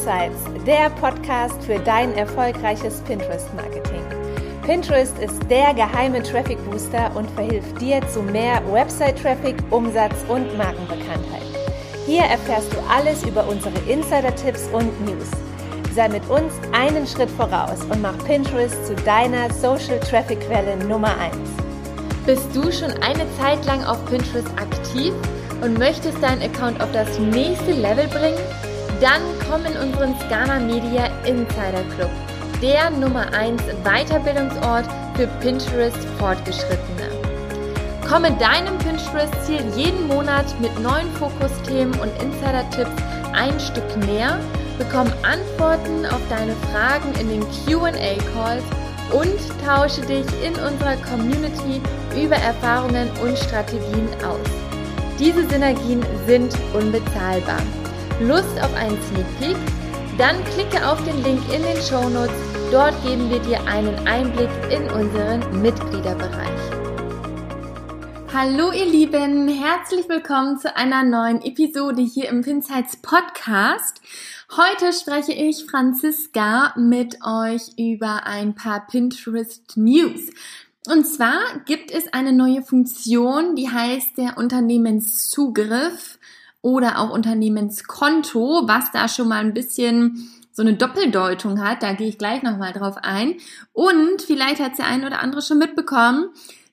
Pinsights, 0.00 0.64
der 0.66 0.88
Podcast 0.88 1.62
für 1.62 1.78
dein 1.78 2.14
erfolgreiches 2.14 3.02
Pinterest-Marketing. 3.02 4.00
Pinterest 4.64 5.18
ist 5.18 5.38
der 5.50 5.74
geheime 5.74 6.22
Traffic 6.22 6.58
Booster 6.70 7.14
und 7.14 7.30
verhilft 7.32 7.78
dir 7.80 8.00
zu 8.08 8.22
mehr 8.22 8.62
Website-Traffic, 8.72 9.56
Umsatz 9.68 10.14
und 10.28 10.56
Markenbekanntheit. 10.56 11.42
Hier 12.06 12.22
erfährst 12.22 12.72
du 12.72 12.78
alles 12.88 13.24
über 13.24 13.46
unsere 13.46 13.74
Insider-Tipps 13.90 14.68
und 14.72 14.88
News. 15.04 15.30
Sei 15.94 16.08
mit 16.08 16.26
uns 16.30 16.54
einen 16.72 17.06
Schritt 17.06 17.30
voraus 17.30 17.82
und 17.90 18.00
mach 18.00 18.16
Pinterest 18.24 18.86
zu 18.86 18.94
deiner 18.94 19.52
Social 19.52 20.00
Traffic 20.00 20.40
Quelle 20.40 20.78
Nummer 20.88 21.14
1. 21.18 21.36
Bist 22.24 22.48
du 22.54 22.72
schon 22.72 22.92
eine 23.02 23.26
Zeit 23.38 23.66
lang 23.66 23.84
auf 23.84 24.02
Pinterest 24.06 24.48
aktiv 24.56 25.12
und 25.60 25.78
möchtest 25.78 26.22
deinen 26.22 26.42
Account 26.42 26.82
auf 26.82 26.90
das 26.92 27.18
nächste 27.18 27.72
Level 27.72 28.08
bringen? 28.08 28.38
Dann 29.00 29.22
komm 29.48 29.64
in 29.64 29.76
unseren 29.78 30.14
Scana 30.20 30.58
Media 30.58 31.06
Insider 31.24 31.82
Club, 31.96 32.10
der 32.60 32.90
Nummer 32.90 33.32
1 33.32 33.62
Weiterbildungsort 33.82 34.84
für 35.16 35.26
Pinterest 35.40 35.96
Fortgeschrittene. 36.18 37.08
Komme 38.06 38.30
deinem 38.32 38.76
Pinterest-Ziel 38.78 39.62
jeden 39.74 40.06
Monat 40.06 40.44
mit 40.60 40.78
neuen 40.80 41.10
Fokusthemen 41.12 41.98
und 41.98 42.10
Insider-Tipps 42.22 43.02
ein 43.32 43.58
Stück 43.58 43.96
näher, 44.04 44.38
bekomm 44.76 45.10
Antworten 45.22 46.04
auf 46.04 46.20
deine 46.28 46.54
Fragen 46.70 47.14
in 47.18 47.30
den 47.30 47.40
QA-Calls 47.64 48.64
und 49.12 49.66
tausche 49.66 50.02
dich 50.02 50.26
in 50.44 50.52
unserer 50.62 50.96
Community 51.08 51.80
über 52.22 52.36
Erfahrungen 52.36 53.08
und 53.22 53.38
Strategien 53.38 54.08
aus. 54.28 54.46
Diese 55.18 55.48
Synergien 55.48 56.04
sind 56.26 56.54
unbezahlbar. 56.74 57.60
Lust 58.20 58.60
auf 58.60 58.74
einen 58.74 58.98
Sneak 59.04 59.38
Peek? 59.38 59.56
Dann 60.18 60.44
klicke 60.44 60.86
auf 60.86 61.02
den 61.06 61.22
Link 61.22 61.40
in 61.54 61.62
den 61.62 61.80
Show 61.80 62.06
Notes. 62.10 62.34
Dort 62.70 62.94
geben 63.02 63.30
wir 63.30 63.38
dir 63.38 63.66
einen 63.66 63.96
Einblick 64.06 64.50
in 64.70 64.82
unseren 64.90 65.62
Mitgliederbereich. 65.62 66.60
Hallo 68.30 68.72
ihr 68.72 68.84
Lieben, 68.84 69.48
herzlich 69.48 70.06
willkommen 70.10 70.58
zu 70.58 70.76
einer 70.76 71.02
neuen 71.02 71.40
Episode 71.40 72.02
hier 72.02 72.28
im 72.28 72.42
Pinsights 72.42 72.98
Podcast. 72.98 74.02
Heute 74.54 74.92
spreche 74.92 75.32
ich 75.32 75.64
Franziska 75.64 76.74
mit 76.76 77.24
euch 77.24 77.70
über 77.78 78.26
ein 78.26 78.54
paar 78.54 78.86
Pinterest 78.86 79.78
News. 79.78 80.28
Und 80.86 81.06
zwar 81.06 81.40
gibt 81.64 81.90
es 81.90 82.12
eine 82.12 82.34
neue 82.34 82.60
Funktion, 82.60 83.56
die 83.56 83.70
heißt 83.70 84.18
der 84.18 84.36
Unternehmenszugriff 84.36 86.18
oder 86.62 86.98
auch 86.98 87.10
Unternehmenskonto, 87.10 88.62
was 88.66 88.92
da 88.92 89.08
schon 89.08 89.28
mal 89.28 89.40
ein 89.40 89.54
bisschen 89.54 90.30
so 90.52 90.62
eine 90.62 90.74
Doppeldeutung 90.74 91.62
hat. 91.62 91.82
Da 91.82 91.92
gehe 91.92 92.08
ich 92.08 92.18
gleich 92.18 92.42
nochmal 92.42 92.72
drauf 92.72 92.96
ein. 93.02 93.36
Und 93.72 94.22
vielleicht 94.22 94.60
hat 94.60 94.78
der 94.78 94.86
ein 94.86 95.04
oder 95.04 95.20
andere 95.20 95.42
schon 95.42 95.58
mitbekommen, 95.58 96.30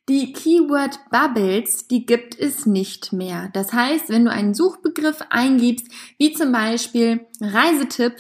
die 0.10 0.32
Keyword 0.32 1.00
Bubbles, 1.12 1.88
die 1.88 2.06
gibt 2.06 2.40
es 2.40 2.66
nicht 2.66 3.12
mehr. 3.12 3.50
Das 3.52 3.74
heißt, 3.74 4.10
wenn 4.10 4.24
du 4.24 4.32
einen 4.32 4.54
Suchbegriff 4.54 5.20
eingibst, 5.30 5.88
wie 6.18 6.32
zum 6.32 6.52
Beispiel 6.54 7.26
Reisetipp, 7.42 8.14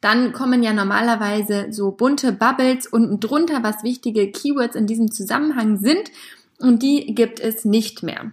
dann 0.00 0.32
kommen 0.32 0.62
ja 0.62 0.72
normalerweise 0.72 1.68
so 1.70 1.90
bunte 1.90 2.32
Bubbles 2.32 2.86
unten 2.86 3.20
drunter, 3.20 3.62
was 3.62 3.82
wichtige 3.82 4.30
Keywords 4.30 4.76
in 4.76 4.86
diesem 4.86 5.10
Zusammenhang 5.10 5.78
sind. 5.78 6.10
Und 6.58 6.82
die 6.82 7.14
gibt 7.14 7.40
es 7.40 7.64
nicht 7.64 8.02
mehr 8.02 8.32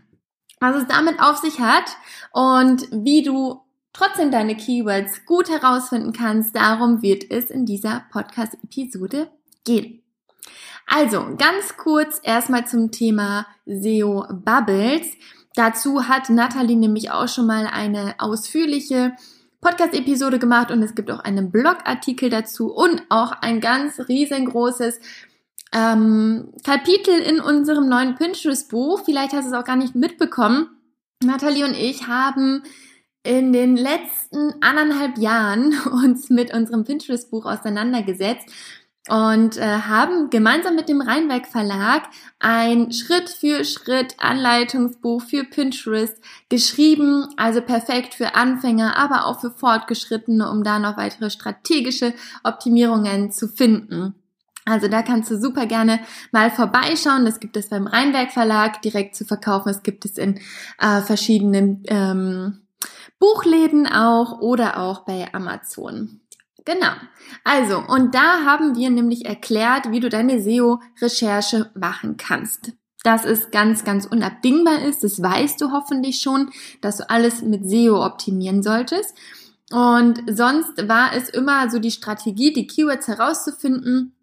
was 0.61 0.77
es 0.77 0.87
damit 0.87 1.19
auf 1.19 1.37
sich 1.37 1.59
hat 1.59 1.97
und 2.31 2.87
wie 2.91 3.23
du 3.23 3.61
trotzdem 3.93 4.31
deine 4.31 4.55
Keywords 4.55 5.25
gut 5.25 5.49
herausfinden 5.49 6.13
kannst. 6.13 6.55
Darum 6.55 7.01
wird 7.01 7.29
es 7.29 7.49
in 7.49 7.65
dieser 7.65 8.05
Podcast-Episode 8.11 9.29
gehen. 9.65 10.01
Also 10.87 11.35
ganz 11.37 11.77
kurz 11.77 12.19
erstmal 12.23 12.67
zum 12.67 12.91
Thema 12.91 13.47
SEO 13.65 14.25
Bubbles. 14.29 15.07
Dazu 15.55 16.07
hat 16.07 16.29
Nathalie 16.29 16.77
nämlich 16.77 17.11
auch 17.11 17.27
schon 17.27 17.47
mal 17.47 17.67
eine 17.67 18.15
ausführliche 18.19 19.13
Podcast-Episode 19.61 20.39
gemacht 20.39 20.71
und 20.71 20.81
es 20.81 20.95
gibt 20.95 21.11
auch 21.11 21.19
einen 21.19 21.51
Blogartikel 21.51 22.29
dazu 22.29 22.73
und 22.73 23.03
auch 23.09 23.31
ein 23.31 23.61
ganz 23.61 23.99
riesengroßes 24.07 24.99
ähm, 25.73 26.53
Kapitel 26.65 27.19
in 27.19 27.39
unserem 27.39 27.87
neuen 27.87 28.15
Pinterest-Buch. 28.15 29.03
Vielleicht 29.05 29.33
hast 29.33 29.45
du 29.45 29.51
es 29.51 29.57
auch 29.57 29.65
gar 29.65 29.75
nicht 29.75 29.95
mitbekommen. 29.95 30.69
Nathalie 31.23 31.65
und 31.65 31.75
ich 31.75 32.07
haben 32.07 32.63
in 33.23 33.53
den 33.53 33.77
letzten 33.77 34.55
anderthalb 34.61 35.17
Jahren 35.17 35.73
uns 35.91 36.29
mit 36.29 36.53
unserem 36.53 36.83
Pinterest-Buch 36.83 37.45
auseinandergesetzt 37.45 38.49
und 39.09 39.57
äh, 39.57 39.61
haben 39.61 40.29
gemeinsam 40.29 40.75
mit 40.75 40.87
dem 40.87 41.01
Rheinwerk 41.01 41.47
Verlag 41.47 42.03
ein 42.39 42.91
Schritt 42.91 43.29
für 43.29 43.65
Schritt 43.65 44.15
Anleitungsbuch 44.19 45.23
für 45.23 45.43
Pinterest 45.43 46.17
geschrieben, 46.49 47.27
also 47.35 47.61
perfekt 47.61 48.13
für 48.13 48.35
Anfänger, 48.35 48.97
aber 48.97 49.25
auch 49.25 49.41
für 49.41 49.51
Fortgeschrittene, 49.51 50.49
um 50.49 50.63
da 50.63 50.77
noch 50.77 50.97
weitere 50.97 51.31
strategische 51.31 52.13
Optimierungen 52.43 53.31
zu 53.31 53.47
finden. 53.47 54.20
Also 54.65 54.87
da 54.87 55.01
kannst 55.01 55.31
du 55.31 55.39
super 55.39 55.65
gerne 55.65 55.99
mal 56.31 56.51
vorbeischauen. 56.51 57.25
Das 57.25 57.39
gibt 57.39 57.57
es 57.57 57.69
beim 57.69 57.87
Rheinwerk 57.87 58.31
Verlag 58.31 58.81
direkt 58.81 59.15
zu 59.15 59.25
verkaufen. 59.25 59.69
Das 59.69 59.83
gibt 59.83 60.05
es 60.05 60.17
in 60.17 60.39
äh, 60.79 61.01
verschiedenen 61.01 61.83
ähm, 61.87 62.61
Buchläden 63.19 63.87
auch 63.87 64.39
oder 64.39 64.79
auch 64.79 65.05
bei 65.05 65.33
Amazon. 65.33 66.21
Genau. 66.65 66.91
Also, 67.43 67.79
und 67.79 68.13
da 68.13 68.45
haben 68.45 68.75
wir 68.75 68.89
nämlich 68.89 69.25
erklärt, 69.25 69.91
wie 69.91 69.99
du 69.99 70.09
deine 70.09 70.41
SEO-Recherche 70.41 71.71
machen 71.73 72.17
kannst. 72.17 72.73
Dass 73.03 73.25
es 73.25 73.49
ganz, 73.49 73.83
ganz 73.83 74.05
unabdingbar 74.05 74.83
ist, 74.83 75.03
das 75.03 75.21
weißt 75.21 75.59
du 75.59 75.71
hoffentlich 75.71 76.21
schon, 76.21 76.51
dass 76.81 76.97
du 76.97 77.09
alles 77.09 77.41
mit 77.41 77.67
SEO 77.67 78.05
optimieren 78.05 78.61
solltest. 78.61 79.17
Und 79.71 80.21
sonst 80.27 80.87
war 80.87 81.13
es 81.15 81.29
immer 81.29 81.69
so 81.71 81.79
die 81.79 81.91
Strategie, 81.91 82.53
die 82.53 82.67
Keywords 82.67 83.07
herauszufinden, 83.07 84.13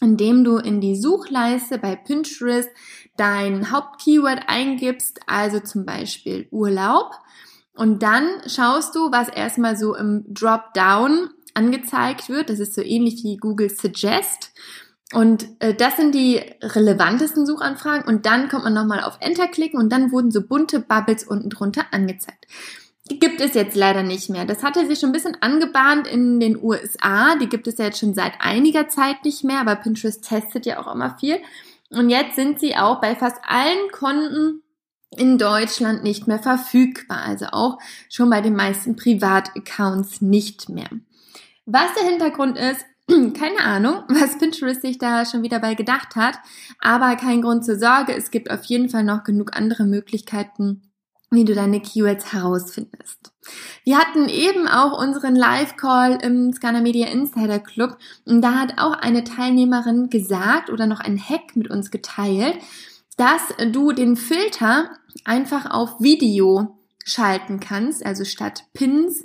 indem 0.00 0.44
du 0.44 0.56
in 0.56 0.80
die 0.80 0.96
Suchleiste 0.96 1.78
bei 1.78 1.96
Pinterest 1.96 2.68
dein 3.16 3.70
Hauptkeyword 3.72 4.42
eingibst, 4.46 5.20
also 5.26 5.60
zum 5.60 5.84
Beispiel 5.84 6.48
Urlaub. 6.50 7.12
Und 7.74 8.02
dann 8.02 8.26
schaust 8.46 8.94
du, 8.94 9.10
was 9.10 9.28
erstmal 9.28 9.76
so 9.76 9.94
im 9.94 10.24
Dropdown 10.28 11.30
angezeigt 11.54 12.28
wird. 12.28 12.50
Das 12.50 12.60
ist 12.60 12.74
so 12.74 12.82
ähnlich 12.82 13.22
wie 13.24 13.36
Google 13.36 13.70
Suggest. 13.70 14.52
Und 15.12 15.48
äh, 15.60 15.74
das 15.74 15.96
sind 15.96 16.14
die 16.14 16.40
relevantesten 16.62 17.46
Suchanfragen. 17.46 18.06
Und 18.06 18.26
dann 18.26 18.48
kommt 18.48 18.64
man 18.64 18.74
nochmal 18.74 19.00
auf 19.00 19.18
Enter 19.20 19.48
klicken 19.48 19.80
und 19.80 19.90
dann 19.90 20.12
wurden 20.12 20.30
so 20.30 20.46
bunte 20.46 20.80
Bubbles 20.80 21.24
unten 21.24 21.50
drunter 21.50 21.86
angezeigt. 21.92 22.46
Die 23.10 23.18
gibt 23.18 23.40
es 23.40 23.54
jetzt 23.54 23.76
leider 23.76 24.02
nicht 24.02 24.28
mehr. 24.28 24.44
Das 24.44 24.62
hatte 24.62 24.86
sich 24.86 24.98
schon 24.98 25.10
ein 25.10 25.12
bisschen 25.12 25.36
angebahnt 25.40 26.06
in 26.06 26.40
den 26.40 26.62
USA. 26.62 27.36
Die 27.36 27.48
gibt 27.48 27.66
es 27.66 27.78
ja 27.78 27.86
jetzt 27.86 27.98
schon 27.98 28.14
seit 28.14 28.34
einiger 28.40 28.88
Zeit 28.88 29.24
nicht 29.24 29.44
mehr, 29.44 29.60
aber 29.60 29.76
Pinterest 29.76 30.22
testet 30.24 30.66
ja 30.66 30.78
auch 30.80 30.92
immer 30.92 31.16
viel. 31.18 31.38
Und 31.90 32.10
jetzt 32.10 32.36
sind 32.36 32.60
sie 32.60 32.76
auch 32.76 33.00
bei 33.00 33.16
fast 33.16 33.38
allen 33.46 33.90
Konten 33.92 34.62
in 35.16 35.38
Deutschland 35.38 36.02
nicht 36.02 36.26
mehr 36.26 36.38
verfügbar. 36.38 37.22
Also 37.24 37.46
auch 37.46 37.78
schon 38.10 38.28
bei 38.28 38.40
den 38.40 38.54
meisten 38.54 38.96
Privataccounts 38.96 40.20
nicht 40.20 40.68
mehr. 40.68 40.88
Was 41.64 41.94
der 41.94 42.08
Hintergrund 42.08 42.58
ist, 42.58 42.84
keine 43.38 43.60
Ahnung, 43.60 44.02
was 44.08 44.38
Pinterest 44.38 44.82
sich 44.82 44.98
da 44.98 45.24
schon 45.24 45.42
wieder 45.42 45.60
bei 45.60 45.74
gedacht 45.74 46.14
hat, 46.14 46.38
aber 46.78 47.16
kein 47.16 47.40
Grund 47.40 47.64
zur 47.64 47.78
Sorge. 47.78 48.14
Es 48.14 48.30
gibt 48.30 48.50
auf 48.50 48.64
jeden 48.64 48.90
Fall 48.90 49.04
noch 49.04 49.24
genug 49.24 49.56
andere 49.56 49.84
Möglichkeiten, 49.84 50.82
wie 51.30 51.44
du 51.44 51.54
deine 51.54 51.80
Keywords 51.80 52.32
herausfindest. 52.32 53.32
Wir 53.84 53.98
hatten 53.98 54.28
eben 54.28 54.66
auch 54.68 54.98
unseren 55.00 55.34
Live-Call 55.34 56.18
im 56.22 56.52
Scanner 56.52 56.80
Media 56.80 57.08
Insider 57.08 57.58
Club 57.58 57.98
und 58.24 58.42
da 58.42 58.54
hat 58.54 58.78
auch 58.78 58.92
eine 58.92 59.24
Teilnehmerin 59.24 60.10
gesagt 60.10 60.70
oder 60.70 60.86
noch 60.86 61.00
ein 61.00 61.18
Hack 61.18 61.54
mit 61.54 61.70
uns 61.70 61.90
geteilt, 61.90 62.56
dass 63.16 63.42
du 63.72 63.92
den 63.92 64.16
Filter 64.16 64.90
einfach 65.24 65.70
auf 65.70 66.00
Video 66.00 66.78
schalten 67.04 67.60
kannst, 67.60 68.04
also 68.04 68.24
statt 68.24 68.64
Pins 68.74 69.24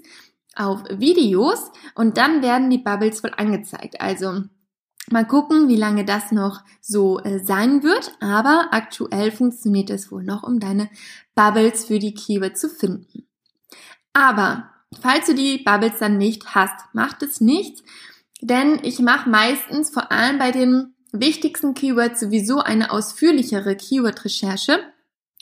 auf 0.56 0.84
Videos 0.90 1.72
und 1.96 2.18
dann 2.18 2.42
werden 2.42 2.70
die 2.70 2.78
Bubbles 2.78 3.24
wohl 3.24 3.34
angezeigt. 3.36 4.02
Also 4.02 4.44
Mal 5.12 5.28
gucken, 5.28 5.68
wie 5.68 5.76
lange 5.76 6.06
das 6.06 6.32
noch 6.32 6.62
so 6.82 7.20
äh, 7.20 7.40
sein 7.44 7.84
wird, 7.84 8.14
aber 8.22 8.70
aktuell 8.72 9.32
funktioniert 9.32 9.90
es 9.90 10.12
wohl 10.12 10.24
noch, 10.24 10.44
um 10.44 10.60
deine 10.60 10.90
Bubbles 11.36 11.86
für 11.86 12.00
die 12.00 12.14
Keywords 12.14 12.62
zu 12.62 12.70
finden. 12.70 13.28
Aber 14.14 14.70
falls 15.02 15.26
du 15.26 15.36
die 15.36 15.58
Bubbles 15.58 16.00
dann 16.00 16.18
nicht 16.18 16.56
hast, 16.56 16.76
macht 16.94 17.22
es 17.22 17.42
nichts, 17.42 17.84
denn 18.42 18.80
ich 18.84 19.00
mache 19.00 19.30
meistens 19.30 19.90
vor 19.90 20.12
allem 20.12 20.38
bei 20.38 20.52
den 20.52 20.94
wichtigsten 21.12 21.74
Keywords 21.74 22.20
sowieso 22.20 22.60
eine 22.60 22.92
ausführlichere 22.92 23.76
Keyword-Recherche 23.76 24.80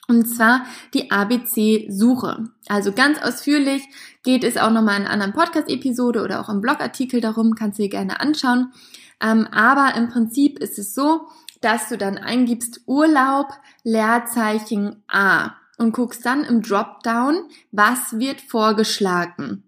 Und 0.08 0.26
zwar 0.26 0.66
die 0.94 1.12
ABC-Suche. 1.12 2.50
Also 2.68 2.92
ganz 2.92 3.20
ausführlich 3.22 3.84
geht 4.24 4.44
es 4.44 4.58
auch 4.58 4.72
nochmal 4.72 4.98
in 4.98 5.04
einer 5.04 5.12
anderen 5.12 5.34
Podcast-Episode 5.34 6.24
oder 6.24 6.42
auch 6.42 6.50
im 6.50 6.62
Blogartikel 6.62 7.22
darum, 7.22 7.56
kannst 7.56 7.80
du 7.80 7.84
dir 7.84 7.90
gerne 7.90 8.20
anschauen. 8.20 8.74
Ähm, 9.22 9.48
aber 9.52 9.96
im 9.96 10.10
Prinzip 10.10 10.60
ist 10.60 10.80
es 10.80 10.96
so, 10.96 11.28
dass 11.62 11.90
du 11.90 11.98
dann 11.98 12.18
eingibst 12.18 12.82
Urlaub, 12.88 13.48
Leerzeichen 13.84 15.04
A 15.08 15.56
und 15.78 15.94
guckst 15.94 16.26
dann 16.26 16.44
im 16.44 16.62
Dropdown, 16.62 17.44
was 17.72 18.20
wird 18.20 18.42
vorgeschlagen. 18.42 19.64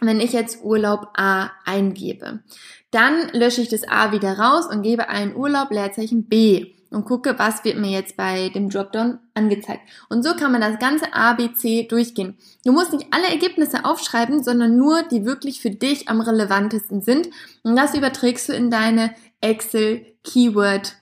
Wenn 0.00 0.20
ich 0.20 0.32
jetzt 0.32 0.64
Urlaub 0.64 1.08
A 1.16 1.50
eingebe, 1.64 2.40
dann 2.90 3.28
lösche 3.32 3.60
ich 3.60 3.68
das 3.68 3.86
A 3.86 4.12
wieder 4.12 4.38
raus 4.38 4.66
und 4.66 4.82
gebe 4.82 5.08
ein 5.08 5.36
Urlaub 5.36 5.70
Leerzeichen 5.70 6.26
B 6.28 6.74
und 6.94 7.04
gucke, 7.04 7.38
was 7.38 7.64
wird 7.64 7.78
mir 7.78 7.90
jetzt 7.90 8.16
bei 8.16 8.48
dem 8.50 8.70
Dropdown 8.70 9.18
angezeigt. 9.34 9.82
Und 10.08 10.22
so 10.22 10.34
kann 10.34 10.52
man 10.52 10.60
das 10.60 10.78
ganze 10.78 11.12
A, 11.12 11.34
B, 11.34 11.52
C 11.52 11.86
durchgehen. 11.86 12.38
Du 12.64 12.72
musst 12.72 12.92
nicht 12.92 13.06
alle 13.10 13.28
Ergebnisse 13.28 13.84
aufschreiben, 13.84 14.42
sondern 14.42 14.76
nur 14.76 15.02
die 15.02 15.24
wirklich 15.24 15.60
für 15.60 15.70
dich 15.70 16.08
am 16.08 16.20
relevantesten 16.20 17.02
sind. 17.02 17.28
Und 17.62 17.76
das 17.76 17.94
überträgst 17.94 18.48
du 18.48 18.52
in 18.52 18.70
deine 18.70 19.14
Excel 19.40 20.06
Keyword 20.22 20.94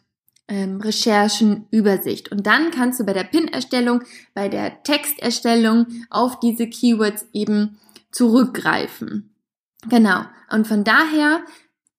ähm, 0.48 0.80
Recherchenübersicht. 0.80 2.32
Und 2.32 2.46
dann 2.46 2.70
kannst 2.70 3.00
du 3.00 3.04
bei 3.04 3.12
der 3.12 3.24
PIN-Erstellung, 3.24 4.02
bei 4.34 4.48
der 4.48 4.82
Texterstellung 4.82 5.86
auf 6.10 6.40
diese 6.40 6.68
Keywords 6.68 7.26
eben 7.32 7.78
zurückgreifen. 8.10 9.34
Genau. 9.88 10.22
Und 10.50 10.66
von 10.66 10.84
daher 10.84 11.40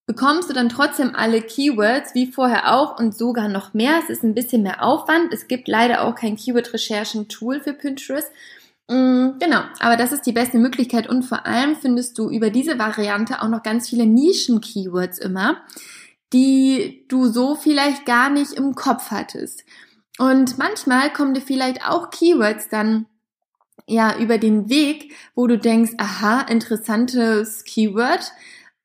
bekommst 0.06 0.50
du 0.50 0.54
dann 0.54 0.70
trotzdem 0.70 1.16
alle 1.16 1.42
Keywords, 1.42 2.14
wie 2.14 2.32
vorher 2.32 2.74
auch 2.74 3.00
und 3.00 3.16
sogar 3.16 3.48
noch 3.48 3.74
mehr. 3.74 4.00
Es 4.02 4.10
ist 4.10 4.24
ein 4.24 4.34
bisschen 4.34 4.64
mehr 4.64 4.84
Aufwand. 4.84 5.34
Es 5.34 5.48
gibt 5.48 5.68
leider 5.68 6.02
auch 6.02 6.16
kein 6.16 6.36
Keyword-Recherchen-Tool 6.36 7.62
für 7.62 7.74
Pinterest. 7.74 8.30
Mm, 8.90 9.40
genau, 9.40 9.62
aber 9.80 9.96
das 9.96 10.12
ist 10.12 10.26
die 10.26 10.34
beste 10.34 10.58
Möglichkeit 10.58 11.08
und 11.08 11.24
vor 11.24 11.46
allem 11.46 11.76
findest 11.76 12.18
du 12.18 12.30
über 12.30 12.50
diese 12.50 12.78
Variante 12.78 13.42
auch 13.42 13.48
noch 13.48 13.64
ganz 13.64 13.90
viele 13.90 14.06
Nischen-Keywords 14.06 15.20
immer, 15.20 15.62
die 16.34 17.06
du 17.08 17.28
so 17.28 17.56
vielleicht 17.56 18.06
gar 18.06 18.30
nicht 18.30 18.54
im 18.54 18.76
Kopf 18.76 19.12
hattest. 19.12 19.64
Und 20.20 20.58
manchmal 20.58 21.14
kommen 21.14 21.34
dir 21.34 21.42
vielleicht 21.42 21.88
auch 21.88 22.10
Keywords 22.10 22.68
dann 22.68 23.06
ja 23.88 24.18
über 24.18 24.38
den 24.38 24.70
Weg, 24.70 25.14
wo 25.34 25.48
du 25.48 25.58
denkst, 25.58 25.94
aha, 25.98 26.42
interessantes 26.42 27.64
Keyword, 27.64 28.32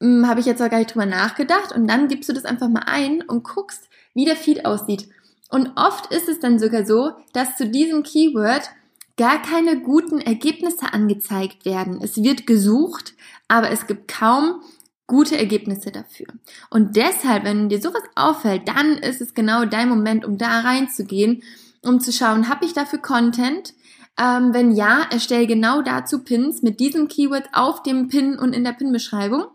habe 0.00 0.40
ich 0.40 0.46
jetzt 0.46 0.62
auch 0.62 0.70
gar 0.70 0.78
nicht 0.78 0.94
drüber 0.94 1.06
nachgedacht 1.06 1.72
und 1.72 1.88
dann 1.88 2.08
gibst 2.08 2.28
du 2.28 2.32
das 2.32 2.44
einfach 2.44 2.68
mal 2.68 2.84
ein 2.86 3.22
und 3.22 3.42
guckst, 3.42 3.88
wie 4.14 4.24
der 4.24 4.36
Feed 4.36 4.64
aussieht. 4.64 5.08
Und 5.50 5.72
oft 5.76 6.12
ist 6.12 6.28
es 6.28 6.40
dann 6.40 6.58
sogar 6.58 6.86
so, 6.86 7.12
dass 7.32 7.56
zu 7.56 7.66
diesem 7.66 8.02
Keyword 8.02 8.70
gar 9.16 9.42
keine 9.42 9.80
guten 9.80 10.20
Ergebnisse 10.20 10.92
angezeigt 10.92 11.64
werden. 11.64 12.00
Es 12.02 12.22
wird 12.22 12.46
gesucht, 12.46 13.14
aber 13.48 13.70
es 13.70 13.86
gibt 13.86 14.08
kaum 14.08 14.62
gute 15.06 15.36
Ergebnisse 15.36 15.90
dafür. 15.90 16.26
Und 16.70 16.94
deshalb, 16.96 17.44
wenn 17.44 17.68
dir 17.68 17.80
sowas 17.80 18.02
auffällt, 18.14 18.68
dann 18.68 18.98
ist 18.98 19.20
es 19.20 19.34
genau 19.34 19.64
dein 19.64 19.88
Moment, 19.88 20.24
um 20.24 20.38
da 20.38 20.60
reinzugehen, 20.60 21.42
um 21.82 22.00
zu 22.00 22.12
schauen, 22.12 22.48
habe 22.48 22.64
ich 22.64 22.74
dafür 22.74 23.00
Content? 23.00 23.74
Ähm, 24.20 24.52
wenn 24.52 24.72
ja, 24.72 25.06
erstell 25.10 25.46
genau 25.46 25.80
dazu 25.80 26.22
Pins 26.24 26.62
mit 26.62 26.78
diesem 26.80 27.08
Keyword 27.08 27.48
auf 27.52 27.82
dem 27.82 28.08
Pin 28.08 28.38
und 28.38 28.52
in 28.52 28.64
der 28.64 28.72
Pin-Beschreibung. 28.72 29.46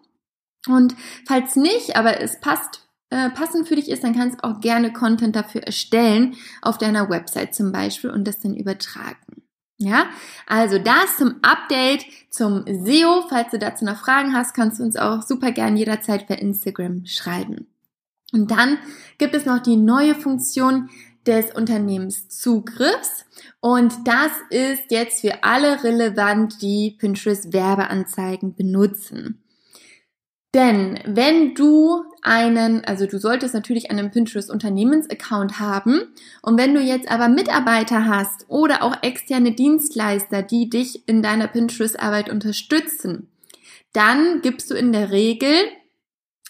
Und 0.68 0.96
falls 1.28 1.56
nicht, 1.56 1.96
aber 1.96 2.22
es 2.22 2.40
passt, 2.40 2.88
äh, 3.10 3.30
passend 3.30 3.68
für 3.68 3.76
dich 3.76 3.90
ist, 3.90 4.04
dann 4.04 4.16
kannst 4.16 4.40
du 4.40 4.44
auch 4.44 4.62
gerne 4.62 4.94
Content 4.94 5.36
dafür 5.36 5.64
erstellen, 5.64 6.36
auf 6.62 6.78
deiner 6.78 7.10
Website 7.10 7.54
zum 7.54 7.72
Beispiel 7.72 8.10
und 8.10 8.28
das 8.28 8.40
dann 8.40 8.56
übertragen. 8.56 9.44
Ja, 9.78 10.06
also 10.48 10.78
das 10.78 11.18
zum 11.18 11.36
Update 11.42 12.06
zum 12.30 12.64
SEO. 12.66 13.26
Falls 13.28 13.52
du 13.52 13.60
dazu 13.60 13.84
noch 13.84 13.98
Fragen 13.98 14.34
hast, 14.34 14.54
kannst 14.54 14.80
du 14.80 14.84
uns 14.84 14.96
auch 14.96 15.22
super 15.24 15.52
gern 15.52 15.76
jederzeit 15.76 16.26
per 16.28 16.40
Instagram 16.40 17.06
schreiben. 17.06 17.68
Und 18.32 18.50
dann 18.50 18.78
gibt 19.18 19.36
es 19.36 19.46
noch 19.46 19.60
die 19.60 19.76
neue 19.76 20.16
Funktion 20.16 20.90
des 21.26 21.52
Unternehmenszugriffs. 21.54 23.26
Und 23.60 24.08
das 24.08 24.32
ist 24.50 24.90
jetzt 24.90 25.22
für 25.22 25.44
alle 25.44 25.84
relevant, 25.84 26.62
die 26.62 26.96
Pinterest 26.98 27.54
Werbeanzeigen 27.54 28.56
benutzen. 28.56 29.43
Denn 30.54 31.00
wenn 31.06 31.56
du 31.56 32.04
einen, 32.22 32.86
also 32.86 33.08
du 33.08 33.18
solltest 33.18 33.56
natürlich 33.56 33.90
einen 33.90 34.12
Pinterest 34.12 34.52
Unternehmensaccount 34.52 35.60
haben 35.60 36.02
und 36.44 36.60
wenn 36.60 36.76
du 36.76 36.80
jetzt 36.80 37.10
aber 37.10 37.28
Mitarbeiter 37.28 38.06
hast 38.06 38.46
oder 38.50 38.84
auch 38.84 38.96
externe 39.02 39.54
Dienstleister, 39.54 40.44
die 40.44 40.70
dich 40.70 41.08
in 41.08 41.24
deiner 41.24 41.48
Pinterest 41.48 42.00
Arbeit 42.00 42.30
unterstützen, 42.30 43.30
dann 43.94 44.42
gibst 44.42 44.70
du 44.70 44.76
in 44.76 44.92
der 44.92 45.12
Regel 45.12 45.54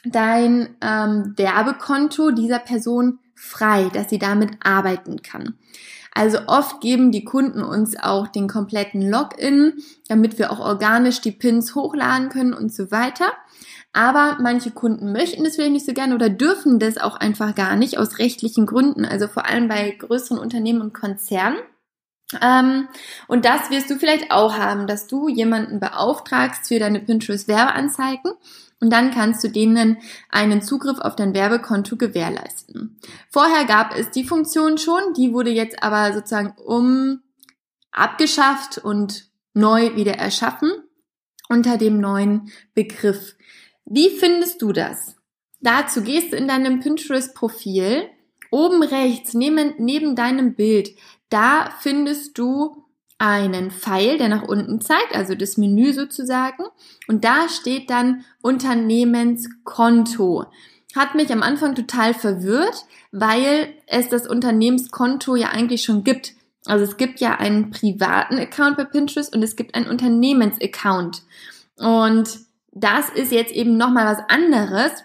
dein 0.05 0.75
ähm, 0.81 1.33
Werbekonto 1.37 2.31
dieser 2.31 2.59
Person 2.59 3.19
frei, 3.35 3.89
dass 3.93 4.09
sie 4.09 4.19
damit 4.19 4.51
arbeiten 4.63 5.21
kann. 5.21 5.55
Also 6.13 6.39
oft 6.47 6.81
geben 6.81 7.11
die 7.11 7.23
Kunden 7.23 7.63
uns 7.63 7.97
auch 7.97 8.27
den 8.27 8.47
kompletten 8.47 9.09
Login, 9.09 9.73
damit 10.07 10.37
wir 10.37 10.51
auch 10.51 10.59
organisch 10.59 11.21
die 11.21 11.31
Pins 11.31 11.73
hochladen 11.73 12.29
können 12.29 12.53
und 12.53 12.71
so 12.71 12.91
weiter. 12.91 13.31
Aber 13.93 14.37
manche 14.41 14.71
Kunden 14.71 15.11
möchten 15.11 15.43
das 15.43 15.55
vielleicht 15.55 15.71
nicht 15.71 15.85
so 15.85 15.93
gerne 15.93 16.15
oder 16.15 16.29
dürfen 16.29 16.79
das 16.79 16.97
auch 16.97 17.15
einfach 17.15 17.53
gar 17.53 17.75
nicht 17.75 17.99
aus 17.99 18.17
rechtlichen 18.17 18.65
Gründen. 18.65 19.05
Also 19.05 19.27
vor 19.27 19.45
allem 19.45 19.67
bei 19.67 19.91
größeren 19.91 20.39
Unternehmen 20.39 20.81
und 20.81 20.93
Konzernen. 20.93 21.59
Ähm, 22.41 22.87
und 23.27 23.45
das 23.45 23.69
wirst 23.69 23.91
du 23.91 23.95
vielleicht 23.95 24.31
auch 24.31 24.57
haben, 24.57 24.87
dass 24.87 25.05
du 25.05 25.27
jemanden 25.29 25.79
beauftragst 25.79 26.67
für 26.67 26.79
deine 26.79 26.99
Pinterest 26.99 27.47
Werbeanzeigen 27.47 28.31
und 28.79 28.89
dann 28.89 29.11
kannst 29.11 29.43
du 29.43 29.47
denen 29.47 29.97
einen 30.29 30.61
Zugriff 30.61 30.99
auf 30.99 31.15
dein 31.15 31.33
Werbekonto 31.33 31.95
gewährleisten. 31.95 32.99
Vorher 33.29 33.65
gab 33.65 33.95
es 33.95 34.09
die 34.11 34.25
Funktion 34.25 34.77
schon, 34.77 35.13
die 35.15 35.31
wurde 35.31 35.51
jetzt 35.51 35.81
aber 35.83 36.13
sozusagen 36.13 36.53
um 36.57 37.21
abgeschafft 37.91 38.79
und 38.79 39.29
neu 39.53 39.95
wieder 39.95 40.15
erschaffen 40.15 40.71
unter 41.47 41.77
dem 41.77 41.99
neuen 41.99 42.51
Begriff 42.73 43.35
wie 43.85 44.09
findest 44.09 44.61
du 44.61 44.71
das? 44.71 45.15
Dazu 45.61 46.01
gehst 46.01 46.33
du 46.33 46.37
in 46.37 46.47
deinem 46.47 46.79
Pinterest-Profil, 46.79 48.09
oben 48.51 48.83
rechts 48.83 49.33
neben, 49.33 49.73
neben 49.77 50.15
deinem 50.15 50.55
Bild, 50.55 50.95
da 51.29 51.71
findest 51.79 52.37
du 52.37 52.83
einen 53.17 53.71
Pfeil, 53.71 54.17
der 54.17 54.27
nach 54.27 54.43
unten 54.43 54.81
zeigt, 54.81 55.15
also 55.15 55.33
das 55.33 55.57
Menü 55.57 55.93
sozusagen. 55.93 56.63
Und 57.07 57.23
da 57.23 57.47
steht 57.47 57.89
dann 57.89 58.25
Unternehmenskonto. 58.41 60.45
Hat 60.93 61.15
mich 61.15 61.31
am 61.31 61.41
Anfang 61.41 61.73
total 61.73 62.13
verwirrt, 62.13 62.85
weil 63.11 63.73
es 63.87 64.09
das 64.09 64.27
Unternehmenskonto 64.27 65.37
ja 65.37 65.49
eigentlich 65.49 65.83
schon 65.83 66.03
gibt. 66.03 66.33
Also 66.65 66.83
es 66.83 66.97
gibt 66.97 67.21
ja 67.21 67.35
einen 67.35 67.71
privaten 67.71 68.37
Account 68.37 68.77
bei 68.77 68.83
Pinterest 68.83 69.33
und 69.33 69.41
es 69.41 69.55
gibt 69.55 69.75
einen 69.75 69.87
Unternehmensaccount. 69.87 71.23
Und 71.77 72.39
das 72.73 73.09
ist 73.09 73.31
jetzt 73.31 73.53
eben 73.53 73.77
nochmal 73.77 74.05
was 74.05 74.23
anderes. 74.29 75.03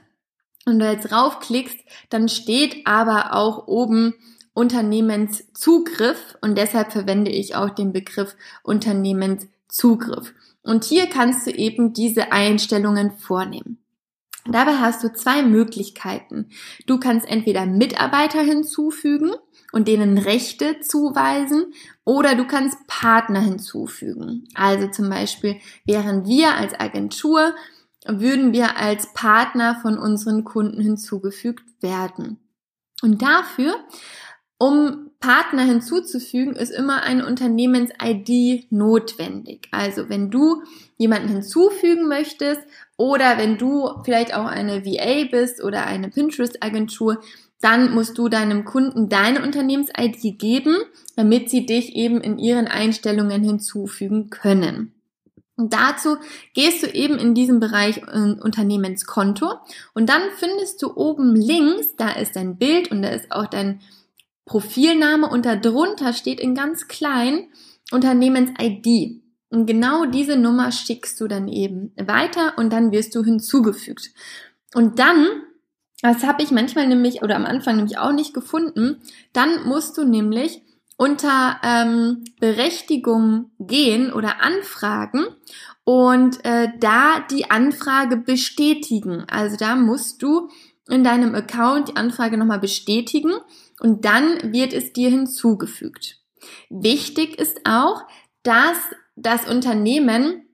Und 0.66 0.80
du 0.80 0.90
jetzt 0.90 1.12
raufklickst, 1.12 1.78
dann 2.10 2.28
steht 2.28 2.86
aber 2.86 3.32
auch 3.32 3.66
oben 3.68 4.14
Unternehmenszugriff 4.52 6.36
und 6.40 6.58
deshalb 6.58 6.92
verwende 6.92 7.30
ich 7.30 7.54
auch 7.54 7.70
den 7.70 7.92
Begriff 7.92 8.34
Unternehmenszugriff. 8.62 10.34
Und 10.62 10.84
hier 10.84 11.06
kannst 11.06 11.46
du 11.46 11.52
eben 11.52 11.92
diese 11.92 12.32
Einstellungen 12.32 13.12
vornehmen. 13.12 13.78
Dabei 14.50 14.76
hast 14.78 15.04
du 15.04 15.12
zwei 15.12 15.42
Möglichkeiten. 15.42 16.48
Du 16.86 16.98
kannst 16.98 17.28
entweder 17.28 17.66
Mitarbeiter 17.66 18.40
hinzufügen 18.40 19.32
und 19.72 19.88
denen 19.88 20.16
Rechte 20.18 20.80
zuweisen 20.80 21.74
oder 22.04 22.34
du 22.34 22.46
kannst 22.46 22.86
Partner 22.86 23.40
hinzufügen. 23.40 24.48
Also 24.54 24.88
zum 24.88 25.10
Beispiel 25.10 25.56
wären 25.84 26.26
wir 26.26 26.54
als 26.56 26.78
Agentur, 26.78 27.54
würden 28.06 28.52
wir 28.52 28.78
als 28.78 29.12
Partner 29.12 29.78
von 29.82 29.98
unseren 29.98 30.44
Kunden 30.44 30.80
hinzugefügt 30.80 31.64
werden. 31.82 32.38
Und 33.02 33.22
dafür, 33.22 33.74
um 34.56 35.07
Partner 35.20 35.64
hinzuzufügen, 35.64 36.54
ist 36.54 36.70
immer 36.70 37.02
eine 37.02 37.26
Unternehmens-ID 37.26 38.70
notwendig. 38.70 39.68
Also 39.72 40.08
wenn 40.08 40.30
du 40.30 40.62
jemanden 40.96 41.28
hinzufügen 41.28 42.06
möchtest 42.06 42.60
oder 42.96 43.36
wenn 43.36 43.58
du 43.58 43.90
vielleicht 44.04 44.34
auch 44.34 44.46
eine 44.46 44.84
VA 44.84 45.28
bist 45.28 45.62
oder 45.62 45.86
eine 45.86 46.08
Pinterest-Agentur, 46.08 47.20
dann 47.60 47.92
musst 47.92 48.16
du 48.16 48.28
deinem 48.28 48.64
Kunden 48.64 49.08
deine 49.08 49.42
Unternehmens-ID 49.42 50.38
geben, 50.38 50.76
damit 51.16 51.50
sie 51.50 51.66
dich 51.66 51.96
eben 51.96 52.20
in 52.20 52.38
ihren 52.38 52.68
Einstellungen 52.68 53.42
hinzufügen 53.42 54.30
können. 54.30 54.92
Und 55.56 55.72
dazu 55.72 56.18
gehst 56.54 56.84
du 56.84 56.86
eben 56.86 57.18
in 57.18 57.34
diesem 57.34 57.58
Bereich 57.58 57.98
äh, 57.98 58.40
Unternehmenskonto 58.40 59.54
und 59.92 60.08
dann 60.08 60.22
findest 60.36 60.80
du 60.80 60.96
oben 60.96 61.34
links, 61.34 61.96
da 61.96 62.10
ist 62.10 62.36
dein 62.36 62.58
Bild 62.58 62.92
und 62.92 63.02
da 63.02 63.08
ist 63.08 63.32
auch 63.32 63.46
dein 63.46 63.80
Profilname 64.48 65.28
und 65.28 65.44
darunter 65.44 66.12
steht 66.12 66.40
in 66.40 66.54
ganz 66.54 66.88
klein 66.88 67.48
Unternehmens-ID. 67.92 69.22
Und 69.50 69.66
genau 69.66 70.04
diese 70.06 70.36
Nummer 70.36 70.72
schickst 70.72 71.20
du 71.20 71.28
dann 71.28 71.48
eben 71.48 71.92
weiter 71.96 72.54
und 72.56 72.72
dann 72.72 72.90
wirst 72.90 73.14
du 73.14 73.22
hinzugefügt. 73.22 74.10
Und 74.74 74.98
dann, 74.98 75.26
das 76.02 76.24
habe 76.24 76.42
ich 76.42 76.50
manchmal 76.50 76.86
nämlich 76.88 77.22
oder 77.22 77.36
am 77.36 77.46
Anfang 77.46 77.76
nämlich 77.76 77.98
auch 77.98 78.12
nicht 78.12 78.34
gefunden, 78.34 79.00
dann 79.32 79.64
musst 79.64 79.96
du 79.96 80.04
nämlich 80.04 80.62
unter 80.96 81.60
ähm, 81.62 82.24
Berechtigung 82.40 83.52
gehen 83.58 84.12
oder 84.12 84.42
anfragen 84.42 85.26
und 85.84 86.44
äh, 86.44 86.68
da 86.80 87.20
die 87.30 87.50
Anfrage 87.50 88.16
bestätigen. 88.16 89.24
Also 89.30 89.56
da 89.56 89.76
musst 89.76 90.22
du 90.22 90.50
in 90.88 91.04
deinem 91.04 91.34
Account 91.34 91.88
die 91.88 91.96
Anfrage 91.96 92.36
nochmal 92.36 92.58
bestätigen 92.58 93.32
und 93.80 94.04
dann 94.04 94.52
wird 94.52 94.72
es 94.72 94.92
dir 94.92 95.10
hinzugefügt. 95.10 96.20
Wichtig 96.70 97.38
ist 97.38 97.60
auch, 97.64 98.02
dass 98.42 98.76
das 99.16 99.48
Unternehmen, 99.48 100.46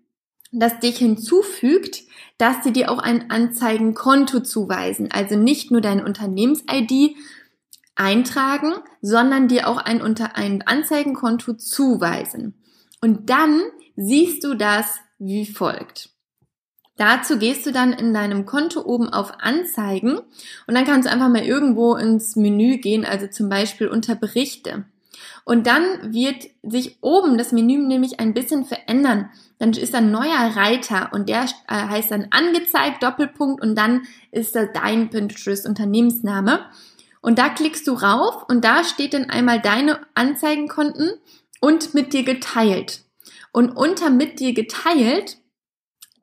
das 0.52 0.78
dich 0.80 0.98
hinzufügt, 0.98 2.02
dass 2.38 2.64
sie 2.64 2.72
dir 2.72 2.90
auch 2.90 2.98
ein 2.98 3.30
Anzeigenkonto 3.30 4.40
zuweisen. 4.40 5.10
Also 5.12 5.36
nicht 5.36 5.70
nur 5.70 5.80
deine 5.80 6.04
Unternehmens-ID 6.04 7.16
eintragen, 7.96 8.74
sondern 9.00 9.48
dir 9.48 9.68
auch 9.68 9.78
ein, 9.78 10.02
unter 10.02 10.36
ein 10.36 10.62
Anzeigenkonto 10.62 11.54
zuweisen. 11.54 12.54
Und 13.00 13.30
dann 13.30 13.62
siehst 13.96 14.44
du 14.44 14.54
das 14.54 14.98
wie 15.18 15.46
folgt. 15.46 16.13
Dazu 16.96 17.38
gehst 17.38 17.66
du 17.66 17.72
dann 17.72 17.92
in 17.92 18.14
deinem 18.14 18.46
Konto 18.46 18.80
oben 18.80 19.08
auf 19.08 19.32
Anzeigen 19.40 20.18
und 20.66 20.74
dann 20.74 20.84
kannst 20.84 21.08
du 21.08 21.12
einfach 21.12 21.28
mal 21.28 21.42
irgendwo 21.42 21.96
ins 21.96 22.36
Menü 22.36 22.76
gehen, 22.76 23.04
also 23.04 23.26
zum 23.26 23.48
Beispiel 23.48 23.88
unter 23.88 24.14
Berichte. 24.14 24.84
Und 25.44 25.66
dann 25.66 26.12
wird 26.14 26.46
sich 26.62 26.98
oben 27.02 27.36
das 27.36 27.52
Menü 27.52 27.78
nämlich 27.78 28.18
ein 28.20 28.32
bisschen 28.32 28.64
verändern. 28.64 29.30
Dann 29.58 29.72
ist 29.72 29.94
ein 29.94 30.10
neuer 30.10 30.56
Reiter 30.56 31.10
und 31.12 31.28
der 31.28 31.44
äh, 31.68 31.74
heißt 31.74 32.10
dann 32.10 32.28
angezeigt, 32.30 33.02
Doppelpunkt 33.02 33.62
und 33.62 33.76
dann 33.76 34.02
ist 34.30 34.54
das 34.54 34.68
dein 34.72 35.10
Pinterest 35.10 35.66
Unternehmensname. 35.66 36.60
Und 37.20 37.38
da 37.38 37.48
klickst 37.48 37.86
du 37.86 37.92
rauf 37.92 38.44
und 38.48 38.64
da 38.64 38.84
steht 38.84 39.14
dann 39.14 39.30
einmal 39.30 39.60
deine 39.60 40.00
Anzeigenkonten 40.14 41.12
und 41.60 41.94
mit 41.94 42.12
dir 42.12 42.22
geteilt. 42.22 43.00
Und 43.52 43.70
unter 43.70 44.10
mit 44.10 44.40
dir 44.40 44.52
geteilt, 44.52 45.38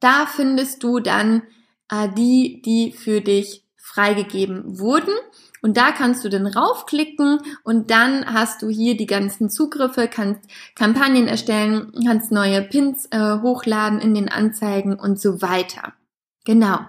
da 0.02 0.26
findest 0.26 0.84
du 0.84 1.00
dann 1.00 1.44
äh, 1.90 2.10
die, 2.10 2.62
die 2.62 2.92
für 2.92 3.22
dich 3.22 3.64
freigegeben 3.78 4.80
wurden. 4.80 5.14
Und 5.62 5.78
da 5.78 5.92
kannst 5.92 6.26
du 6.26 6.30
dann 6.30 6.48
raufklicken 6.48 7.40
und 7.64 7.92
dann 7.92 8.26
hast 8.34 8.64
du 8.64 8.70
hier 8.70 8.98
die 8.98 9.06
ganzen 9.06 9.50
Zugriffe, 9.50 10.08
kannst 10.08 10.42
Kampagnen 10.76 11.28
erstellen, 11.28 11.92
kannst 12.04 12.32
neue 12.32 12.64
Pins 12.64 13.06
äh, 13.12 13.40
hochladen 13.42 14.00
in 14.00 14.16
den 14.16 14.28
Anzeigen 14.28 14.96
und 14.96 15.20
so 15.20 15.42
weiter. 15.42 15.94
Genau. 16.46 16.80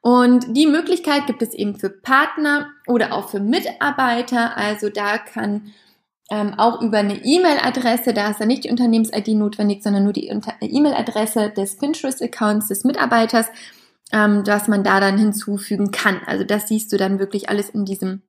Und 0.00 0.56
die 0.56 0.66
Möglichkeit 0.66 1.26
gibt 1.26 1.42
es 1.42 1.54
eben 1.54 1.78
für 1.78 1.90
Partner 1.90 2.70
oder 2.88 3.12
auch 3.12 3.28
für 3.28 3.38
Mitarbeiter. 3.38 4.56
Also 4.56 4.88
da 4.88 5.18
kann 5.18 5.72
ähm, 6.30 6.54
auch 6.58 6.80
über 6.80 6.98
eine 6.98 7.24
E-Mail-Adresse, 7.24 8.14
da 8.14 8.30
ist 8.30 8.40
dann 8.40 8.48
nicht 8.48 8.64
die 8.64 8.70
Unternehmens-ID 8.70 9.28
notwendig, 9.28 9.82
sondern 9.82 10.04
nur 10.04 10.12
die 10.12 10.28
E-Mail-Adresse 10.28 11.50
des 11.50 11.76
Pinterest-Accounts 11.76 12.68
des 12.68 12.84
Mitarbeiters 12.84 13.46
ähm, 14.12 14.46
was 14.46 14.68
man 14.68 14.84
da 14.84 15.00
dann 15.00 15.18
hinzufügen 15.18 15.90
kann. 15.90 16.20
Also 16.26 16.44
das 16.44 16.68
siehst 16.68 16.92
du 16.92 16.96
dann 16.96 17.18
wirklich 17.18 17.48
alles 17.48 17.70
in 17.70 17.84
diesem 17.84 18.22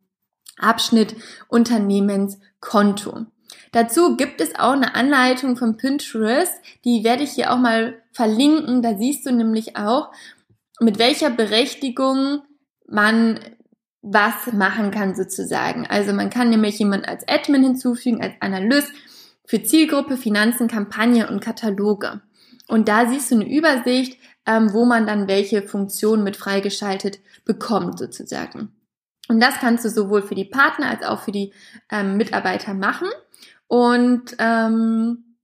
Abschnitt 0.58 1.15
Unternehmenskonto. 1.48 3.25
Dazu 3.72 4.17
gibt 4.17 4.41
es 4.41 4.55
auch 4.55 4.74
eine 4.74 4.96
Anleitung 4.96 5.55
von 5.55 5.77
Pinterest, 5.77 6.53
die 6.84 7.03
werde 7.03 7.24
ich 7.24 7.31
hier 7.31 7.53
auch 7.53 7.58
mal 7.58 8.01
verlinken. 8.12 8.81
Da 8.81 8.98
siehst 8.98 9.25
du 9.25 9.31
nämlich 9.31 9.77
auch, 9.77 10.12
mit 10.79 11.00
welcher 11.00 11.29
Berechtigung 11.29 12.41
man 12.88 13.39
was 14.01 14.51
machen 14.53 14.91
kann 14.91 15.15
sozusagen. 15.15 15.86
Also 15.88 16.13
man 16.13 16.29
kann 16.29 16.50
nämlich 16.50 16.79
jemanden 16.79 17.05
als 17.05 17.27
Admin 17.27 17.63
hinzufügen, 17.63 18.22
als 18.22 18.34
Analyst 18.39 18.91
für 19.46 19.62
Zielgruppe, 19.62 20.17
Finanzen, 20.17 20.67
Kampagne 20.67 21.29
und 21.29 21.41
Kataloge. 21.41 22.22
Und 22.67 22.88
da 22.88 23.08
siehst 23.08 23.31
du 23.31 23.36
eine 23.36 23.50
Übersicht, 23.50 24.17
ähm, 24.46 24.74
wo 24.74 24.86
man 24.86 25.05
dann 25.05 25.27
welche 25.27 25.62
Funktionen 25.62 26.24
mit 26.24 26.38
freigeschaltet 26.38 27.20
bekommt 27.46 28.00
sozusagen. 28.00 28.72
Und 29.27 29.39
das 29.39 29.55
kannst 29.55 29.86
du 29.86 29.89
sowohl 29.89 30.24
für 30.24 30.36
die 30.36 30.46
Partner 30.46 30.89
als 30.89 31.03
auch 31.03 31.22
für 31.22 31.31
die 31.31 31.53
ähm, 31.91 32.17
Mitarbeiter 32.17 32.74
machen. 32.74 33.08
Und 33.67 34.36
ähm, 34.39 35.36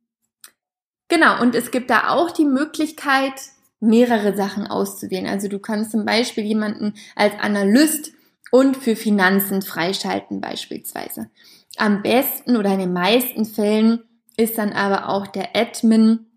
genau, 1.08 1.42
und 1.42 1.54
es 1.56 1.72
gibt 1.72 1.90
da 1.90 2.10
auch 2.10 2.32
die 2.32 2.46
Möglichkeit, 2.46 3.34
mehrere 3.80 4.36
Sachen 4.36 4.66
auszuwählen. 4.66 5.28
Also 5.28 5.48
du 5.48 5.60
kannst 5.60 5.92
zum 5.92 6.04
Beispiel 6.04 6.44
jemanden 6.44 6.96
als 7.16 7.34
Analyst 7.40 8.12
und 8.52 8.78
für 8.78 8.96
Finanzen 8.96 9.62
freischalten 9.62 10.42
beispielsweise. 10.42 11.30
Am 11.78 12.02
besten 12.02 12.58
oder 12.58 12.74
in 12.74 12.80
den 12.80 12.94
meisten 12.94 13.46
Fällen 13.46 14.04
ist 14.36 14.58
dann 14.58 14.74
aber 14.74 15.10
auch 15.10 15.28
der 15.28 15.56
Admin 15.56 16.28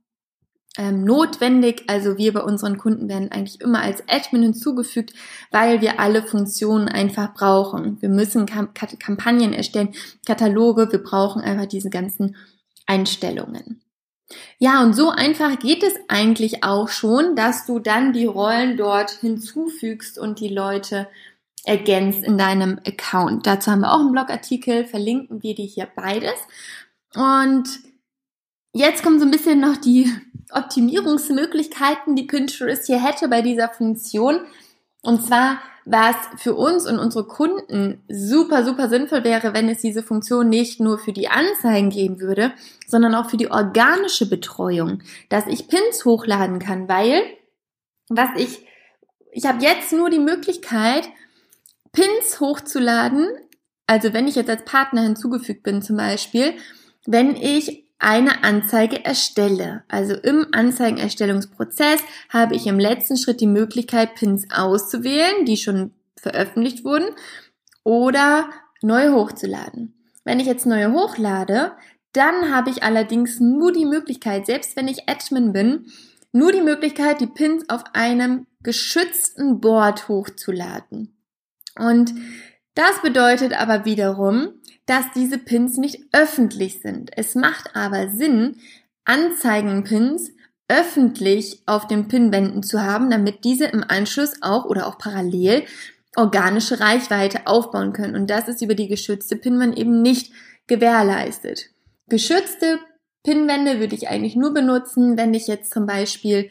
ähm, 0.77 1.05
notwendig. 1.05 1.85
Also 1.89 2.17
wir 2.17 2.33
bei 2.33 2.43
unseren 2.43 2.79
Kunden 2.79 3.09
werden 3.09 3.31
eigentlich 3.33 3.61
immer 3.61 3.83
als 3.83 4.03
Admin 4.09 4.43
hinzugefügt, 4.43 5.13
weil 5.51 5.81
wir 5.81 5.99
alle 6.01 6.23
Funktionen 6.23 6.89
einfach 6.89 7.35
brauchen. 7.35 8.01
Wir 8.01 8.09
müssen 8.09 8.47
Kamp 8.47 8.75
Kampagnen 8.75 9.53
erstellen, 9.53 9.95
Kataloge, 10.27 10.91
wir 10.93 11.03
brauchen 11.03 11.43
einfach 11.43 11.67
diese 11.67 11.91
ganzen 11.91 12.37
Einstellungen. 12.87 13.83
Ja, 14.59 14.83
und 14.83 14.95
so 14.95 15.11
einfach 15.11 15.59
geht 15.59 15.83
es 15.83 15.95
eigentlich 16.09 16.63
auch 16.63 16.89
schon, 16.89 17.35
dass 17.35 17.67
du 17.67 17.81
dann 17.81 18.13
die 18.13 18.27
Rollen 18.27 18.77
dort 18.77 19.11
hinzufügst 19.11 20.19
und 20.19 20.39
die 20.39 20.49
Leute 20.49 21.09
ergänzt 21.65 22.25
in 22.25 22.39
deinem 22.39 22.79
Account. 22.87 23.47
Dazu 23.47 23.71
haben 23.71 23.81
wir 23.81 23.93
auch 23.93 24.01
einen 24.01 24.13
Blogartikel, 24.13 24.87
verlinken 24.87 25.43
wir 25.43 25.55
dir 25.55 25.67
hier 25.67 25.89
beides. 25.95 26.35
Und 27.15 27.69
jetzt 28.73 29.03
kommen 29.03 29.19
so 29.19 29.27
ein 29.27 29.31
bisschen 29.31 29.61
noch 29.61 29.77
die 29.77 30.11
Optimierungsmöglichkeiten, 30.53 32.17
die 32.17 32.25
Pinterest 32.25 32.87
hier 32.87 33.03
hätte 33.03 33.29
bei 33.29 33.43
dieser 33.43 33.69
Funktion. 33.69 34.41
Und 35.03 35.25
zwar, 35.25 35.59
was 35.85 36.17
für 36.37 36.55
uns 36.55 36.87
und 36.87 36.99
unsere 36.99 37.25
Kunden 37.25 38.03
super, 38.09 38.65
super 38.65 38.89
sinnvoll 38.89 39.25
wäre, 39.25 39.55
wenn 39.55 39.69
es 39.69 39.81
diese 39.81 40.03
Funktion 40.03 40.49
nicht 40.49 40.81
nur 40.81 40.99
für 40.99 41.13
die 41.13 41.29
Anzeigen 41.29 41.91
geben 41.91 42.21
würde, 42.21 42.53
sondern 42.87 43.15
auch 43.15 43.31
für 43.31 43.39
die 43.39 43.51
organische 43.51 44.29
Betreuung, 44.29 45.03
dass 45.29 45.47
ich 45.47 45.69
Pins 45.69 46.05
hochladen 46.05 46.59
kann, 46.59 46.89
weil 46.89 47.23
was 48.09 48.31
ich, 48.37 48.67
ich 49.33 49.47
habe 49.47 49.63
jetzt 49.63 49.93
nur 49.93 50.11
die 50.11 50.19
Möglichkeit, 50.19 51.09
Pins 51.93 52.41
hochzuladen, 52.41 53.29
also 53.87 54.13
wenn 54.13 54.29
ich 54.29 54.37
jetzt 54.37 54.51
als 54.51 54.65
Partner 54.65 55.03
hinzugefügt 55.03 55.63
bin 55.63 55.83
zum 55.83 55.97
Beispiel, 55.97 56.55
wenn 57.07 57.35
ich 57.35 57.85
eine 57.99 58.43
Anzeige 58.45 59.05
erstelle. 59.05 59.85
Also 59.89 60.15
im 60.15 60.47
Anzeigenerstellungsprozess 60.53 62.01
habe 62.31 62.57
ich 62.57 62.67
im 62.67 62.79
letzten 62.79 63.17
Schritt 63.17 63.41
die 63.41 63.47
Möglichkeit, 63.47 64.15
Pins 64.15 64.47
auszuwählen, 64.51 65.45
die 65.45 65.57
schon 65.57 65.93
veröffentlicht 66.17 66.85
wurden, 66.85 67.15
oder 67.85 68.51
neue 68.83 69.13
hochzuladen. 69.15 69.95
Wenn 70.25 70.41
ich 70.41 70.47
jetzt 70.47 70.67
neue 70.67 70.93
hochlade, 70.93 71.73
dann 72.13 72.55
habe 72.55 72.71
ich 72.71 72.83
allerdings 72.83 73.39
nur 73.41 73.73
die 73.73 73.87
Möglichkeit, 73.87 74.47
selbst 74.47 74.77
wenn 74.77 74.89
ich 74.89 75.09
Admin 75.09 75.53
bin, 75.53 75.87
nur 76.33 76.53
die 76.53 76.63
Möglichkeit, 76.63 77.21
die 77.21 77.27
Pins 77.27 77.69
auf 77.69 77.85
einem 77.93 78.47
geschützten 78.63 79.61
Board 79.61 80.09
hochzuladen. 80.09 81.20
Und 81.77 82.15
das 82.75 83.03
bedeutet 83.03 83.53
aber 83.53 83.85
wiederum, 83.85 84.61
dass 84.87 85.05
diese 85.15 85.39
Pins 85.39 85.77
nicht 85.77 86.03
öffentlich 86.13 86.81
sind. 86.81 87.11
Es 87.17 87.35
macht 87.35 87.77
aber 87.77 88.11
Sinn, 88.11 88.57
Anzeigenpins 89.05 90.31
öffentlich 90.69 91.63
auf 91.67 91.87
den 91.89 92.09
Pinwänden 92.09 92.63
zu 92.63 92.81
haben, 92.81 93.11
damit 93.11 93.45
diese 93.45 93.65
im 93.65 93.85
Anschluss 93.87 94.35
auch 94.41 94.65
oder 94.65 94.87
auch 94.87 94.99
parallel 94.99 95.65
organische 96.17 96.81
Reichweite 96.81 97.47
aufbauen 97.47 97.93
können. 97.93 98.15
Und 98.15 98.31
das 98.31 98.49
ist 98.49 98.63
über 98.63 98.75
die 98.75 98.89
geschützte 98.89 99.37
Pinwand 99.37 99.77
eben 99.77 100.03
nicht 100.03 100.33
gewährleistet. 100.67 101.71
Geschützte 102.09 102.79
Pinwände 103.25 103.81
würde 103.81 103.95
ich 103.95 104.09
eigentlich 104.09 104.37
nur 104.37 104.55
benutzen, 104.55 105.17
wenn 105.17 105.35
ich 105.35 105.47
jetzt 105.47 105.73
zum 105.73 105.87
Beispiel 105.87 106.51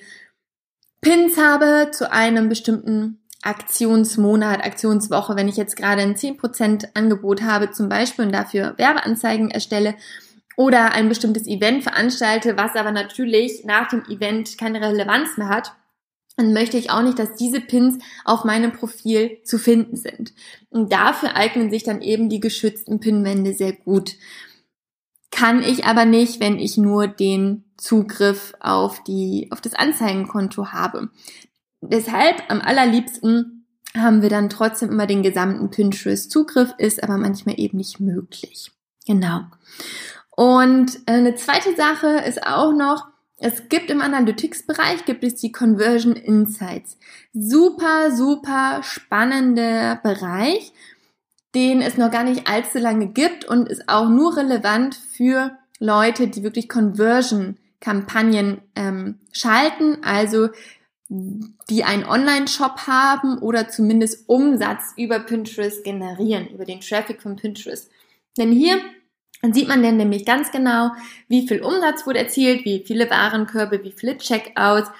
Pins 1.01 1.38
habe 1.38 1.91
zu 1.91 2.11
einem 2.11 2.49
bestimmten 2.49 3.21
Aktionsmonat, 3.41 4.63
Aktionswoche, 4.63 5.36
wenn 5.36 5.48
ich 5.48 5.55
jetzt 5.55 5.77
gerade 5.77 6.01
ein 6.01 6.15
10% 6.15 6.89
Angebot 6.93 7.41
habe 7.41 7.72
zum 7.72 7.88
Beispiel 7.88 8.25
und 8.25 8.34
dafür 8.34 8.74
Werbeanzeigen 8.77 9.50
erstelle 9.50 9.96
oder 10.58 10.91
ein 10.91 11.08
bestimmtes 11.08 11.48
Event 11.48 11.84
veranstalte, 11.84 12.58
was 12.58 12.75
aber 12.75 12.91
natürlich 12.91 13.63
nach 13.63 13.88
dem 13.88 14.03
Event 14.05 14.58
keine 14.58 14.81
Relevanz 14.81 15.38
mehr 15.38 15.48
hat, 15.48 15.74
dann 16.36 16.53
möchte 16.53 16.77
ich 16.77 16.89
auch 16.89 17.01
nicht, 17.01 17.19
dass 17.19 17.36
diese 17.36 17.62
Pins 17.62 18.01
auf 18.24 18.43
meinem 18.43 18.72
Profil 18.72 19.39
zu 19.43 19.58
finden 19.58 19.96
sind. 19.96 20.34
Und 20.69 20.91
dafür 20.91 21.36
eignen 21.36 21.69
sich 21.69 21.84
dann 21.84 22.01
eben 22.01 22.29
die 22.29 22.39
geschützten 22.39 23.00
Pinwände 23.00 23.53
sehr 23.53 23.74
gut. 23.74 24.15
Kann 25.31 25.62
ich 25.63 25.86
aber 25.86 26.05
nicht, 26.05 26.39
wenn 26.39 26.58
ich 26.58 26.77
nur 26.77 27.08
den 27.08 27.65
Zugriff 27.77 28.53
auf 28.60 29.03
die, 29.03 29.48
auf 29.51 29.62
das 29.62 29.74
Anzeigenkonto 29.74 30.67
habe. 30.67 31.10
Deshalb 31.81 32.43
am 32.50 32.62
allerliebsten 32.62 33.65
haben 33.98 34.21
wir 34.21 34.29
dann 34.29 34.50
trotzdem 34.50 34.89
immer 34.89 35.07
den 35.07 35.24
gesamten 35.24 35.71
Pinterest-Zugriff, 35.71 36.74
ist 36.77 37.03
aber 37.03 37.17
manchmal 37.17 37.59
eben 37.59 37.77
nicht 37.77 38.00
möglich. 38.00 38.71
Genau. 39.07 39.41
Und 40.36 41.00
eine 41.05 41.36
zweite 41.36 41.75
Sache 41.75 42.24
ist 42.27 42.45
auch 42.45 42.74
noch, 42.74 43.07
es 43.38 43.69
gibt 43.69 43.89
im 43.89 44.01
Analytics-Bereich 44.01 45.05
gibt 45.05 45.24
es 45.24 45.36
die 45.36 45.51
Conversion 45.51 46.15
Insights. 46.15 46.98
Super, 47.33 48.12
super 48.12 48.81
spannender 48.83 49.95
Bereich, 50.03 50.74
den 51.55 51.81
es 51.81 51.98
noch 51.98 52.12
gar 52.12 52.24
nicht 52.24 52.48
allzu 52.48 52.79
lange 52.79 53.07
gibt 53.07 53.45
und 53.45 53.69
ist 53.69 53.88
auch 53.88 54.09
nur 54.09 54.36
relevant 54.38 54.95
für 54.95 55.57
Leute, 55.79 56.27
die 56.27 56.43
wirklich 56.43 56.67
Conversion-Kampagnen 56.67 58.62
ähm, 58.75 59.19
schalten, 59.31 60.03
also 60.03 60.50
die 61.10 61.84
einen 61.84 62.06
Online-Shop 62.06 62.88
haben 62.88 63.39
oder 63.39 63.68
zumindest 63.68 64.30
Umsatz 64.30 64.94
über 64.96 65.20
Pinterest 65.20 65.84
generieren, 65.84 66.48
über 66.50 66.66
den 66.66 66.82
Traffic 66.82 67.22
von 67.22 67.36
Pinterest. 67.36 67.89
Denn 68.38 68.51
hier 68.51 68.80
sieht 69.51 69.68
man 69.68 69.82
dann 69.82 69.98
nämlich 69.98 70.25
ganz 70.25 70.51
genau, 70.51 70.92
wie 71.28 71.48
viel 71.48 71.62
Umsatz 71.62 72.06
wurde 72.06 72.20
erzielt, 72.20 72.63
wie 72.63 72.84
viele 72.86 73.10
Warenkörbe, 73.10 73.84
wie 73.84 73.92
viele 73.92 74.18
Checkouts, 74.18 74.92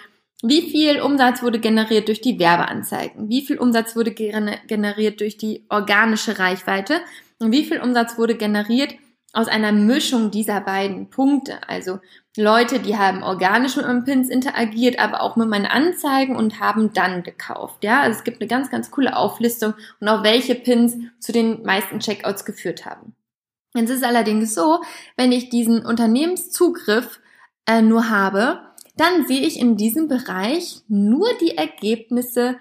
wie 0.42 0.72
viel 0.72 1.00
Umsatz 1.02 1.44
wurde 1.44 1.60
generiert 1.60 2.08
durch 2.08 2.22
die 2.22 2.40
Werbeanzeigen, 2.40 3.30
wie 3.30 3.46
viel 3.46 3.58
Umsatz 3.58 3.96
wurde 3.96 4.12
generiert 4.12 5.20
durch 5.20 5.38
die 5.38 5.66
organische 5.70 6.40
Reichweite 6.40 7.02
und 7.40 7.52
wie 7.52 7.66
viel 7.66 7.80
Umsatz 7.82 8.18
wurde 8.18 8.36
generiert 8.36 8.96
aus 9.34 9.48
einer 9.48 9.72
Mischung 9.72 10.32
dieser 10.32 10.62
beiden 10.62 11.10
Punkte. 11.10 11.68
Also 11.68 12.00
Leute, 12.40 12.80
die 12.80 12.98
haben 12.98 13.22
organisch 13.22 13.76
mit 13.76 13.86
meinen 13.86 14.06
Pins 14.06 14.30
interagiert, 14.30 14.98
aber 14.98 15.22
auch 15.22 15.36
mit 15.36 15.50
meinen 15.50 15.66
Anzeigen 15.66 16.38
und 16.38 16.62
haben 16.62 16.94
dann 16.94 17.22
gekauft. 17.22 17.84
Ja, 17.84 18.02
also 18.02 18.18
es 18.18 18.24
gibt 18.24 18.40
eine 18.40 18.48
ganz, 18.48 18.72
ganz 18.72 18.92
coole 18.92 19.18
Auflistung 19.18 19.74
und 20.00 20.08
auch 20.08 20.24
welche 20.24 20.56
Pins 20.56 20.96
zu 21.20 21.34
den 21.34 21.64
meisten 21.64 22.00
Checkouts 22.00 22.46
geführt 22.46 22.86
haben. 22.86 23.14
Jetzt 23.76 23.90
ist 23.90 24.06
allerdings 24.06 24.56
so, 24.56 24.82
wenn 25.18 25.34
ich 25.34 25.50
diesen 25.50 25.86
Unternehmenszugriff 25.86 27.20
äh, 27.66 27.82
nur 27.82 28.10
habe, 28.10 28.62
dann 28.96 29.28
sehe 29.28 29.42
ich 29.42 29.60
in 29.60 29.76
diesem 29.76 30.08
Bereich 30.08 30.82
nur 30.88 31.28
die 31.42 31.58
Ergebnisse 31.58 32.56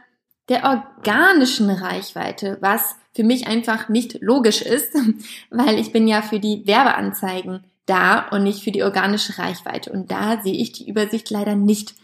der 0.48 0.64
organischen 0.64 1.70
Reichweite, 1.70 2.58
was 2.60 2.96
für 3.14 3.22
mich 3.22 3.46
einfach 3.46 3.88
nicht 3.88 4.20
logisch 4.22 4.60
ist, 4.60 4.92
weil 5.50 5.78
ich 5.78 5.92
bin 5.92 6.08
ja 6.08 6.20
für 6.20 6.40
die 6.40 6.66
Werbeanzeigen 6.66 7.64
da 7.88 8.28
und 8.28 8.42
nicht 8.42 8.62
für 8.62 8.70
die 8.70 8.82
organische 8.82 9.38
Reichweite. 9.38 9.90
Und 9.90 10.10
da 10.10 10.40
sehe 10.42 10.54
ich 10.54 10.72
die 10.72 10.88
Übersicht 10.88 11.30
leider 11.30 11.54
nicht. 11.54 11.94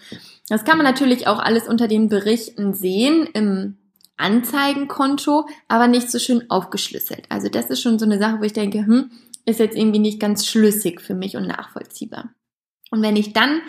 Das 0.48 0.64
kann 0.64 0.76
man 0.76 0.84
natürlich 0.84 1.26
auch 1.26 1.38
alles 1.38 1.68
unter 1.68 1.88
den 1.88 2.08
Berichten 2.08 2.74
sehen 2.74 3.28
im 3.32 3.78
Anzeigenkonto, 4.16 5.46
aber 5.68 5.86
nicht 5.88 6.10
so 6.10 6.18
schön 6.18 6.50
aufgeschlüsselt. 6.50 7.26
Also 7.28 7.48
das 7.48 7.66
ist 7.66 7.82
schon 7.82 7.98
so 7.98 8.04
eine 8.04 8.18
Sache, 8.18 8.38
wo 8.40 8.44
ich 8.44 8.52
denke, 8.52 8.78
hm, 8.78 9.10
ist 9.44 9.60
jetzt 9.60 9.76
irgendwie 9.76 9.98
nicht 9.98 10.20
ganz 10.20 10.46
schlüssig 10.46 11.00
für 11.00 11.14
mich 11.14 11.36
und 11.36 11.46
nachvollziehbar. 11.46 12.30
Und 12.90 13.02
wenn 13.02 13.16
ich 13.16 13.32
dann 13.32 13.60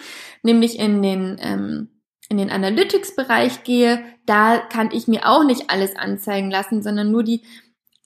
nämlich 0.44 0.80
in 0.80 1.02
den 1.02 1.38
ähm, 1.40 1.90
in 2.30 2.38
den 2.38 2.50
Analytics-Bereich 2.50 3.64
gehe, 3.64 4.04
da 4.26 4.58
kann 4.58 4.90
ich 4.92 5.08
mir 5.08 5.30
auch 5.30 5.44
nicht 5.44 5.70
alles 5.70 5.96
anzeigen 5.96 6.50
lassen, 6.50 6.82
sondern 6.82 7.12
nur 7.12 7.24
die 7.24 7.44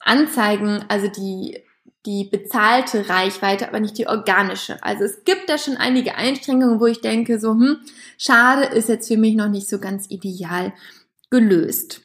Anzeigen, 0.00 0.84
also 0.88 1.08
die 1.08 1.62
die 2.06 2.24
bezahlte 2.24 3.08
Reichweite, 3.08 3.68
aber 3.68 3.80
nicht 3.80 3.98
die 3.98 4.06
organische. 4.06 4.82
Also 4.82 5.04
es 5.04 5.24
gibt 5.24 5.48
da 5.48 5.58
schon 5.58 5.76
einige 5.76 6.14
Einschränkungen, 6.14 6.80
wo 6.80 6.86
ich 6.86 7.00
denke, 7.00 7.38
so, 7.38 7.50
hm, 7.50 7.78
schade, 8.16 8.64
ist 8.64 8.88
jetzt 8.88 9.08
für 9.08 9.18
mich 9.18 9.34
noch 9.34 9.48
nicht 9.48 9.68
so 9.68 9.78
ganz 9.78 10.06
ideal 10.08 10.72
gelöst. 11.30 12.02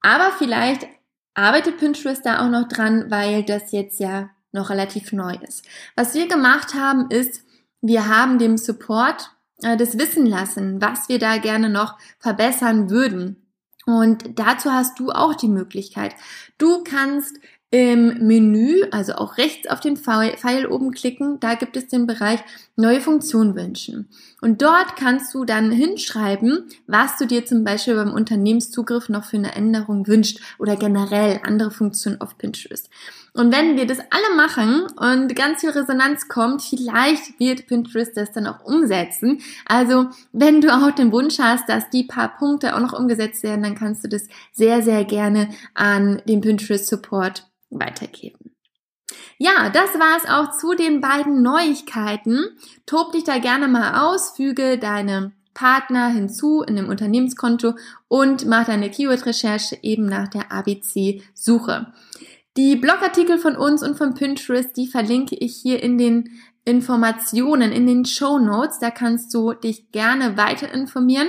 Aber 0.00 0.30
vielleicht 0.36 0.86
arbeitet 1.32 1.78
Pinterest 1.78 2.24
da 2.24 2.44
auch 2.44 2.50
noch 2.50 2.68
dran, 2.68 3.10
weil 3.10 3.42
das 3.42 3.72
jetzt 3.72 3.98
ja 3.98 4.30
noch 4.52 4.70
relativ 4.70 5.12
neu 5.12 5.34
ist. 5.48 5.64
Was 5.96 6.14
wir 6.14 6.28
gemacht 6.28 6.74
haben, 6.74 7.10
ist, 7.10 7.42
wir 7.80 8.08
haben 8.08 8.38
dem 8.38 8.56
Support 8.56 9.30
äh, 9.62 9.76
das 9.76 9.98
wissen 9.98 10.26
lassen, 10.26 10.80
was 10.80 11.08
wir 11.08 11.18
da 11.18 11.38
gerne 11.38 11.68
noch 11.68 11.98
verbessern 12.18 12.90
würden. 12.90 13.50
Und 13.86 14.38
dazu 14.38 14.72
hast 14.72 14.98
du 14.98 15.10
auch 15.10 15.34
die 15.34 15.48
Möglichkeit. 15.48 16.14
Du 16.56 16.84
kannst 16.84 17.36
im 17.74 18.24
Menü, 18.24 18.84
also 18.92 19.14
auch 19.14 19.36
rechts 19.36 19.68
auf 19.68 19.80
den 19.80 19.96
Pfeil 19.96 20.66
oben 20.68 20.92
klicken, 20.92 21.40
da 21.40 21.54
gibt 21.54 21.76
es 21.76 21.88
den 21.88 22.06
Bereich 22.06 22.38
neue 22.76 23.00
Funktion 23.00 23.54
wünschen. 23.54 24.08
Und 24.40 24.62
dort 24.62 24.96
kannst 24.96 25.32
du 25.34 25.44
dann 25.44 25.70
hinschreiben, 25.70 26.64
was 26.86 27.16
du 27.18 27.26
dir 27.26 27.46
zum 27.46 27.64
Beispiel 27.64 27.94
beim 27.94 28.12
Unternehmenszugriff 28.12 29.08
noch 29.08 29.24
für 29.24 29.36
eine 29.36 29.54
Änderung 29.54 30.06
wünscht 30.06 30.40
oder 30.58 30.76
generell 30.76 31.40
andere 31.44 31.70
Funktionen 31.70 32.20
auf 32.20 32.36
Pinterest. 32.36 32.90
Und 33.32 33.52
wenn 33.52 33.76
wir 33.76 33.86
das 33.86 33.98
alle 33.98 34.36
machen 34.36 34.86
und 34.96 35.34
ganz 35.34 35.60
viel 35.60 35.70
Resonanz 35.70 36.28
kommt, 36.28 36.62
vielleicht 36.62 37.38
wird 37.40 37.66
Pinterest 37.66 38.16
das 38.16 38.32
dann 38.32 38.46
auch 38.46 38.64
umsetzen. 38.64 39.40
Also 39.66 40.06
wenn 40.32 40.60
du 40.60 40.72
auch 40.72 40.90
den 40.92 41.10
Wunsch 41.10 41.38
hast, 41.40 41.68
dass 41.68 41.90
die 41.90 42.04
paar 42.04 42.36
Punkte 42.36 42.76
auch 42.76 42.80
noch 42.80 42.92
umgesetzt 42.92 43.42
werden, 43.42 43.62
dann 43.62 43.74
kannst 43.74 44.04
du 44.04 44.08
das 44.08 44.28
sehr, 44.52 44.82
sehr 44.82 45.04
gerne 45.04 45.48
an 45.74 46.22
den 46.26 46.40
Pinterest 46.40 46.86
Support 46.86 47.50
weitergeben. 47.70 48.43
Ja, 49.38 49.70
das 49.70 49.98
war 49.98 50.16
es 50.16 50.28
auch 50.28 50.56
zu 50.56 50.74
den 50.74 51.00
beiden 51.00 51.42
Neuigkeiten. 51.42 52.50
Tob 52.86 53.12
dich 53.12 53.24
da 53.24 53.38
gerne 53.38 53.68
mal 53.68 54.06
aus, 54.06 54.30
füge 54.36 54.78
deine 54.78 55.32
Partner 55.54 56.08
hinzu 56.08 56.62
in 56.62 56.76
dem 56.76 56.88
Unternehmenskonto 56.88 57.74
und 58.08 58.46
mach 58.46 58.66
deine 58.66 58.90
Keyword-Recherche 58.90 59.78
eben 59.82 60.06
nach 60.06 60.28
der 60.28 60.52
ABC-Suche. 60.52 61.92
Die 62.56 62.76
Blogartikel 62.76 63.38
von 63.38 63.56
uns 63.56 63.82
und 63.82 63.96
von 63.96 64.14
Pinterest, 64.14 64.76
die 64.76 64.86
verlinke 64.86 65.34
ich 65.36 65.56
hier 65.56 65.82
in 65.82 65.98
den 65.98 66.30
Informationen, 66.64 67.72
in 67.72 67.86
den 67.86 68.04
Show 68.04 68.38
Notes. 68.38 68.78
Da 68.78 68.90
kannst 68.90 69.34
du 69.34 69.52
dich 69.52 69.90
gerne 69.90 70.36
weiter 70.36 70.72
informieren. 70.72 71.28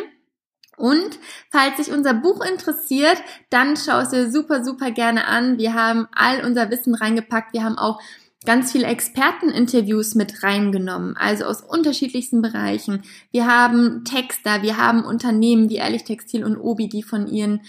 Und 0.78 1.20
falls 1.50 1.78
dich 1.78 1.92
unser 1.92 2.14
Buch 2.14 2.44
interessiert, 2.46 3.18
dann 3.50 3.76
schau 3.78 4.00
es 4.00 4.10
dir 4.10 4.32
super, 4.32 4.64
super 4.64 4.92
gerne 4.92 5.28
an. 5.28 5.58
Wir 5.58 5.74
haben 5.74 6.08
all 6.12 6.46
unser 6.46 6.70
Wissen 6.70 6.96
reingepackt. 6.96 7.54
Wir 7.54 7.64
haben 7.64 7.78
auch 7.78 8.02
ganz 8.46 8.72
viele 8.72 8.88
Experteninterviews 8.88 10.16
mit 10.16 10.44
reingenommen, 10.44 11.18
also 11.18 11.46
aus 11.46 11.62
unterschiedlichsten 11.62 12.42
Bereichen. 12.42 13.04
Wir 13.32 13.48
haben 13.48 14.04
Texter, 14.06 14.62
wir 14.62 14.78
haben 14.78 15.04
Unternehmen 15.04 15.70
wie 15.70 15.78
Ehrlich 15.78 16.04
Textil 16.04 16.44
und 16.44 16.58
Obi, 16.58 16.88
die 16.88 17.04
von 17.04 17.28
ihren 17.28 17.62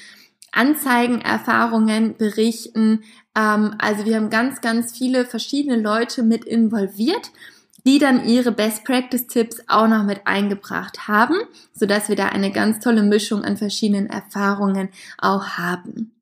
Anzeigenerfahrungen 0.52 2.16
berichten. 2.16 3.04
Ähm, 3.34 3.74
also 3.78 4.04
wir 4.04 4.16
haben 4.16 4.30
ganz, 4.30 4.60
ganz 4.60 4.96
viele 4.96 5.24
verschiedene 5.24 5.80
Leute 5.80 6.22
mit 6.22 6.44
involviert 6.44 7.30
die 7.86 7.98
dann 7.98 8.26
ihre 8.26 8.52
Best 8.52 8.84
Practice 8.84 9.28
Tipps 9.28 9.62
auch 9.68 9.86
noch 9.86 10.02
mit 10.02 10.26
eingebracht 10.26 11.06
haben, 11.06 11.36
so 11.72 11.86
dass 11.86 12.08
wir 12.08 12.16
da 12.16 12.26
eine 12.26 12.50
ganz 12.50 12.80
tolle 12.80 13.02
Mischung 13.02 13.44
an 13.44 13.56
verschiedenen 13.56 14.06
Erfahrungen 14.08 14.88
auch 15.18 15.50
haben. 15.50 16.12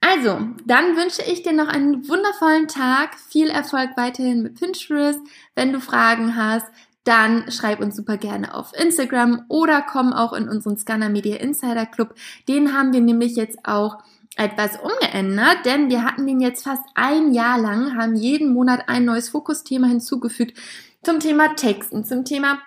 Also, 0.00 0.38
dann 0.64 0.96
wünsche 0.96 1.22
ich 1.22 1.42
dir 1.42 1.52
noch 1.52 1.68
einen 1.68 2.08
wundervollen 2.08 2.68
Tag, 2.68 3.18
viel 3.18 3.48
Erfolg 3.48 3.90
weiterhin 3.96 4.42
mit 4.42 4.58
Pinterest. 4.58 5.20
Wenn 5.56 5.72
du 5.72 5.80
Fragen 5.80 6.36
hast, 6.36 6.66
dann 7.02 7.50
schreib 7.50 7.80
uns 7.80 7.96
super 7.96 8.16
gerne 8.16 8.54
auf 8.54 8.72
Instagram 8.74 9.44
oder 9.48 9.82
komm 9.82 10.12
auch 10.12 10.32
in 10.32 10.48
unseren 10.48 10.76
Scanner 10.76 11.08
Media 11.08 11.36
Insider 11.36 11.86
Club. 11.86 12.14
Den 12.48 12.74
haben 12.76 12.92
wir 12.92 13.00
nämlich 13.00 13.34
jetzt 13.34 13.58
auch 13.64 13.98
etwas 14.38 14.78
umgeändert, 14.78 15.66
denn 15.66 15.90
wir 15.90 16.04
hatten 16.04 16.26
den 16.26 16.40
jetzt 16.40 16.64
fast 16.64 16.84
ein 16.94 17.32
Jahr 17.32 17.58
lang, 17.58 17.96
haben 17.96 18.14
jeden 18.14 18.52
Monat 18.52 18.88
ein 18.88 19.04
neues 19.04 19.28
Fokusthema 19.28 19.88
hinzugefügt 19.88 20.56
zum 21.02 21.20
Thema 21.20 21.54
Texten, 21.56 22.04
zum 22.04 22.24
Thema 22.24 22.58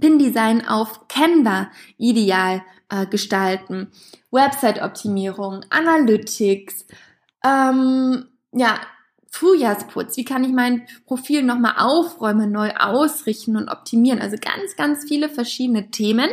Pin-Design 0.00 0.66
auf 0.66 1.06
Canva 1.08 1.70
ideal 1.96 2.62
äh, 2.90 3.06
gestalten, 3.06 3.92
Website-Optimierung, 4.32 5.64
Analytics, 5.70 6.86
ähm, 7.44 8.26
ja, 8.52 8.80
Frühjahrsputz, 9.30 10.16
wie 10.16 10.24
kann 10.24 10.44
ich 10.44 10.52
mein 10.52 10.86
Profil 11.04 11.42
nochmal 11.42 11.74
aufräumen, 11.76 12.50
neu 12.50 12.70
ausrichten 12.74 13.56
und 13.56 13.68
optimieren. 13.68 14.20
Also 14.20 14.36
ganz, 14.40 14.76
ganz 14.76 15.04
viele 15.06 15.28
verschiedene 15.28 15.90
Themen. 15.90 16.30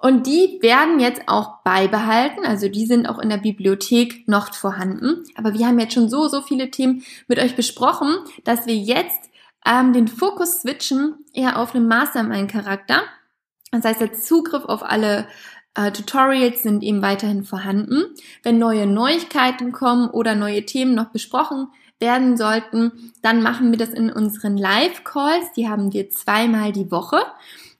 Und 0.00 0.26
die 0.28 0.58
werden 0.62 1.00
jetzt 1.00 1.22
auch 1.26 1.62
beibehalten, 1.64 2.44
also 2.44 2.68
die 2.68 2.86
sind 2.86 3.08
auch 3.08 3.18
in 3.18 3.30
der 3.30 3.38
Bibliothek 3.38 4.28
noch 4.28 4.54
vorhanden. 4.54 5.24
Aber 5.34 5.54
wir 5.54 5.66
haben 5.66 5.80
jetzt 5.80 5.94
schon 5.94 6.08
so, 6.08 6.28
so 6.28 6.40
viele 6.40 6.70
Themen 6.70 7.02
mit 7.26 7.40
euch 7.40 7.56
besprochen, 7.56 8.14
dass 8.44 8.66
wir 8.66 8.76
jetzt 8.76 9.28
ähm, 9.66 9.92
den 9.92 10.06
Fokus 10.06 10.62
switchen 10.62 11.16
eher 11.32 11.58
auf 11.58 11.74
einen 11.74 11.88
Mastermind-Charakter. 11.88 13.02
Das 13.72 13.84
heißt, 13.84 14.00
der 14.00 14.12
Zugriff 14.12 14.64
auf 14.64 14.84
alle 14.84 15.26
äh, 15.74 15.90
Tutorials 15.90 16.62
sind 16.62 16.84
eben 16.84 17.02
weiterhin 17.02 17.42
vorhanden. 17.42 18.04
Wenn 18.44 18.58
neue 18.58 18.86
Neuigkeiten 18.86 19.72
kommen 19.72 20.08
oder 20.08 20.36
neue 20.36 20.64
Themen 20.64 20.94
noch 20.94 21.10
besprochen 21.10 21.68
werden 21.98 22.36
sollten, 22.36 23.12
dann 23.22 23.42
machen 23.42 23.72
wir 23.72 23.78
das 23.78 23.90
in 23.90 24.10
unseren 24.10 24.56
Live-Calls. 24.56 25.52
Die 25.56 25.68
haben 25.68 25.92
wir 25.92 26.10
zweimal 26.10 26.72
die 26.72 26.90
Woche. 26.90 27.20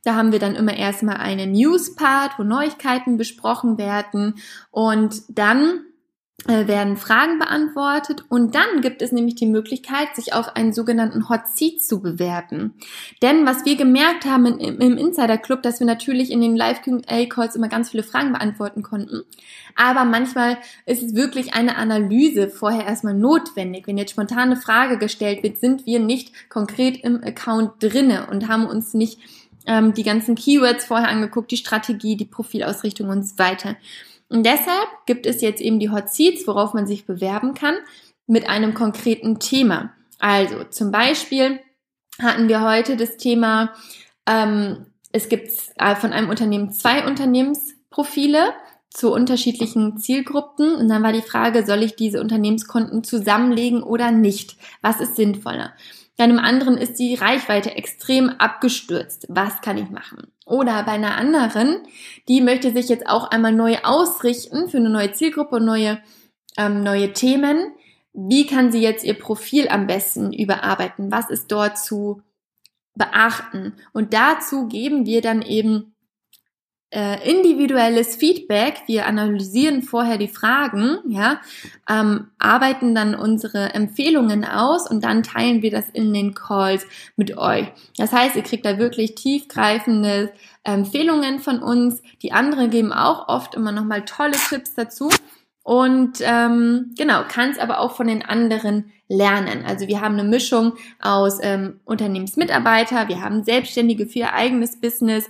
Da 0.05 0.15
haben 0.15 0.33
wir 0.33 0.39
dann 0.39 0.55
immer 0.55 0.77
erstmal 0.77 1.17
einen 1.17 1.53
News-Part, 1.53 2.39
wo 2.39 2.43
Neuigkeiten 2.43 3.17
besprochen 3.17 3.79
werden 3.79 4.35
und 4.71 5.23
dann 5.29 5.81
äh, 6.47 6.69
werden 6.69 6.97
Fragen 6.97 7.41
beantwortet 7.41 8.25
und 8.29 8.55
dann 8.55 8.81
gibt 8.81 9.03
es 9.03 9.11
nämlich 9.11 9.35
die 9.35 9.47
Möglichkeit, 9.47 10.15
sich 10.15 10.35
auf 10.35 10.55
einen 10.55 10.73
sogenannten 10.73 11.29
Hot 11.29 11.49
Seat 11.49 11.83
zu 11.83 12.01
bewerben. 12.01 12.75
Denn 13.23 13.45
was 13.45 13.65
wir 13.65 13.75
gemerkt 13.75 14.25
haben 14.25 14.47
im, 14.47 14.79
im 14.79 14.97
Insider 14.97 15.37
Club, 15.37 15.65
dass 15.65 15.81
wir 15.81 15.87
natürlich 15.89 16.31
in 16.31 16.41
den 16.41 16.55
Live 16.55 16.83
Q&A 16.83 17.25
Calls 17.27 17.57
immer 17.57 17.69
ganz 17.69 17.91
viele 17.91 18.05
Fragen 18.05 18.33
beantworten 18.33 18.85
konnten, 18.85 19.25
aber 19.75 20.05
manchmal 20.05 20.59
ist 20.87 21.03
es 21.03 21.17
wirklich 21.17 21.55
eine 21.55 21.77
Analyse 21.77 22.49
vorher 22.49 22.87
erstmal 22.87 23.15
notwendig. 23.15 23.89
Wenn 23.89 23.99
jetzt 23.99 24.13
spontane 24.13 24.55
Frage 24.55 24.97
gestellt 24.97 25.43
wird, 25.43 25.59
sind 25.59 25.87
wir 25.87 25.99
nicht 25.99 26.49
konkret 26.51 27.03
im 27.03 27.21
Account 27.23 27.73
drinne 27.81 28.29
und 28.31 28.47
haben 28.47 28.67
uns 28.67 28.95
nicht 28.95 29.19
ähm, 29.69 29.95
die 29.95 30.03
ganzen 30.03 30.35
Keywords 30.35 30.87
vorher 30.87 31.09
angeguckt, 31.09 31.51
die 31.51 31.57
Strategie, 31.57 32.17
die 32.17 32.25
Profilausrichtung 32.25 33.11
und 33.11 33.23
so 33.23 33.39
weiter. 33.39 33.77
Und 34.29 34.45
deshalb 34.45 34.89
gibt 35.07 35.27
es 35.27 35.41
jetzt 35.41 35.61
eben 35.61 35.79
die 35.79 35.91
Hot 35.91 36.11
Seats, 36.11 36.47
worauf 36.47 36.75
man 36.75 36.87
sich 36.87 37.07
bewerben 37.07 37.55
kann, 37.55 37.77
mit 38.27 38.49
einem 38.49 38.75
konkreten 38.75 39.39
Thema. 39.39 39.93
Also 40.19 40.65
zum 40.65 40.91
Beispiel 40.91 41.61
hatten 42.21 42.49
wir 42.49 42.63
heute 42.63 42.97
das 42.97 43.17
Thema, 43.17 43.73
ähm, 44.27 44.87
es 45.13 45.29
gibt 45.29 45.51
äh, 45.77 45.95
von 45.97 46.13
einem 46.13 46.29
Unternehmen 46.29 46.73
zwei 46.73 47.07
Unternehmensprofile 47.07 48.53
zu 48.91 49.13
unterschiedlichen 49.13 49.99
Zielgruppen. 49.99 50.75
Und 50.75 50.89
dann 50.89 51.03
war 51.03 51.13
die 51.13 51.23
Frage, 51.23 51.65
soll 51.65 51.83
ich 51.83 51.95
diese 51.95 52.21
Unternehmenskonten 52.21 53.05
zusammenlegen 53.05 53.83
oder 53.83 54.11
nicht? 54.11 54.57
Was 54.83 55.01
ist 55.01 55.17
sinnvoller? 55.17 55.73
Bei 56.19 56.25
einem 56.25 56.41
anderen 56.41 56.77
ist 56.77 56.99
die 56.99 57.15
Reichweite 57.15 57.77
extrem 57.77 58.29
abgestürzt. 58.29 59.27
Was 59.29 59.61
kann 59.61 59.79
ich 59.79 59.89
machen? 59.89 60.33
Oder 60.45 60.83
bei 60.83 60.93
einer 60.93 61.15
anderen, 61.15 61.79
die 62.27 62.41
möchte 62.41 62.73
sich 62.73 62.89
jetzt 62.89 63.07
auch 63.07 63.31
einmal 63.31 63.53
neu 63.53 63.77
ausrichten 63.85 64.69
für 64.69 64.79
eine 64.79 64.91
neue 64.91 65.13
Zielgruppe, 65.13 65.61
neue, 65.61 66.03
ähm, 66.57 66.83
neue 66.83 67.13
Themen. 67.13 67.73
Wie 68.13 68.47
kann 68.47 68.73
sie 68.73 68.81
jetzt 68.81 69.05
ihr 69.05 69.15
Profil 69.15 69.69
am 69.69 69.87
besten 69.87 70.33
überarbeiten? 70.33 71.13
Was 71.13 71.31
ist 71.31 71.53
dort 71.53 71.79
zu 71.79 72.21
beachten? 72.97 73.75
Und 73.93 74.13
dazu 74.13 74.67
geben 74.67 75.07
wir 75.07 75.23
dann 75.23 75.41
eben 75.41 75.95
äh, 76.91 77.31
individuelles 77.31 78.17
Feedback. 78.17 78.83
Wir 78.87 79.07
analysieren 79.07 79.83
vorher 79.83 80.17
die 80.17 80.29
Fragen, 80.29 80.99
ja, 81.09 81.41
ähm, 81.89 82.29
arbeiten 82.39 82.95
dann 82.95 83.15
unsere 83.15 83.75
Empfehlungen 83.75 84.45
aus 84.45 84.91
und 84.91 85.05
dann 85.05 85.23
teilen 85.23 85.63
wir 85.63 85.71
das 85.71 85.89
in 85.91 86.15
den 86.15 86.35
Calls 86.35 86.87
mit 87.17 87.37
euch. 87.37 87.67
Das 87.97 88.13
heißt, 88.13 88.37
ihr 88.37 88.43
kriegt 88.43 88.65
da 88.65 88.79
wirklich 88.79 89.15
tiefgreifende 89.15 90.33
Empfehlungen 90.65 91.41
von 91.41 91.63
uns. 91.63 92.03
Die 92.23 92.33
anderen 92.33 92.71
geben 92.71 92.93
auch 92.93 93.29
oft 93.29 93.55
immer 93.55 93.73
noch 93.73 93.85
mal 93.85 94.05
tolle 94.05 94.37
Tipps 94.49 94.75
dazu. 94.75 95.11
Und 95.63 96.21
ähm, 96.23 96.95
genau, 96.97 97.25
kannst 97.29 97.61
aber 97.61 97.81
auch 97.81 97.95
von 97.95 98.07
den 98.07 98.25
anderen 98.25 98.91
lernen. 99.09 99.67
Also 99.67 99.87
wir 99.87 100.01
haben 100.01 100.19
eine 100.19 100.27
Mischung 100.27 100.73
aus 101.01 101.39
ähm, 101.43 101.81
Unternehmensmitarbeiter, 101.85 103.09
wir 103.09 103.21
haben 103.21 103.43
Selbstständige 103.43 104.07
für 104.07 104.21
ihr 104.21 104.33
eigenes 104.33 104.81
Business 104.81 105.29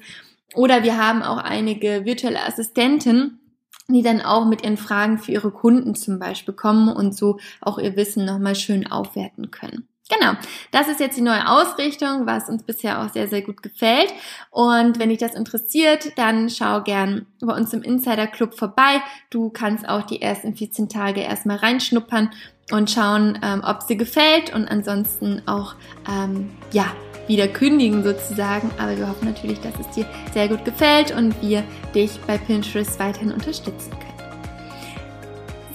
oder 0.54 0.82
wir 0.82 0.96
haben 0.96 1.22
auch 1.22 1.38
einige 1.38 2.04
virtuelle 2.04 2.44
Assistenten, 2.44 3.40
die 3.88 4.02
dann 4.02 4.20
auch 4.20 4.46
mit 4.46 4.64
ihren 4.64 4.76
Fragen 4.76 5.18
für 5.18 5.32
ihre 5.32 5.50
Kunden 5.50 5.94
zum 5.94 6.18
Beispiel 6.18 6.54
kommen 6.54 6.88
und 6.88 7.16
so 7.16 7.38
auch 7.60 7.78
ihr 7.78 7.96
Wissen 7.96 8.24
nochmal 8.24 8.54
schön 8.54 8.90
aufwerten 8.90 9.50
können. 9.50 9.88
Genau, 10.10 10.32
das 10.70 10.88
ist 10.88 11.00
jetzt 11.00 11.18
die 11.18 11.22
neue 11.22 11.46
Ausrichtung, 11.46 12.24
was 12.24 12.48
uns 12.48 12.62
bisher 12.62 13.02
auch 13.02 13.12
sehr, 13.12 13.28
sehr 13.28 13.42
gut 13.42 13.62
gefällt. 13.62 14.12
Und 14.50 14.98
wenn 14.98 15.10
dich 15.10 15.18
das 15.18 15.34
interessiert, 15.34 16.16
dann 16.16 16.48
schau 16.48 16.82
gern 16.82 17.26
bei 17.42 17.54
uns 17.54 17.74
im 17.74 17.82
Insider 17.82 18.26
Club 18.26 18.54
vorbei. 18.54 19.02
Du 19.28 19.50
kannst 19.50 19.86
auch 19.86 20.02
die 20.02 20.22
ersten 20.22 20.56
14 20.56 20.88
Tage 20.88 21.20
erstmal 21.20 21.58
reinschnuppern 21.58 22.30
und 22.72 22.90
schauen, 22.90 23.38
ähm, 23.42 23.62
ob 23.64 23.82
sie 23.82 23.98
gefällt 23.98 24.54
und 24.54 24.66
ansonsten 24.66 25.42
auch, 25.46 25.74
ähm, 26.08 26.50
ja, 26.72 26.86
wieder 27.28 27.46
kündigen 27.46 28.02
sozusagen. 28.02 28.70
Aber 28.78 28.96
wir 28.96 29.08
hoffen 29.08 29.26
natürlich, 29.26 29.60
dass 29.60 29.74
es 29.78 29.88
dir 29.94 30.06
sehr 30.32 30.48
gut 30.48 30.64
gefällt 30.64 31.14
und 31.14 31.40
wir 31.40 31.62
dich 31.94 32.18
bei 32.26 32.38
Pinterest 32.38 32.98
weiterhin 32.98 33.32
unterstützen 33.32 33.90
können. 33.90 34.08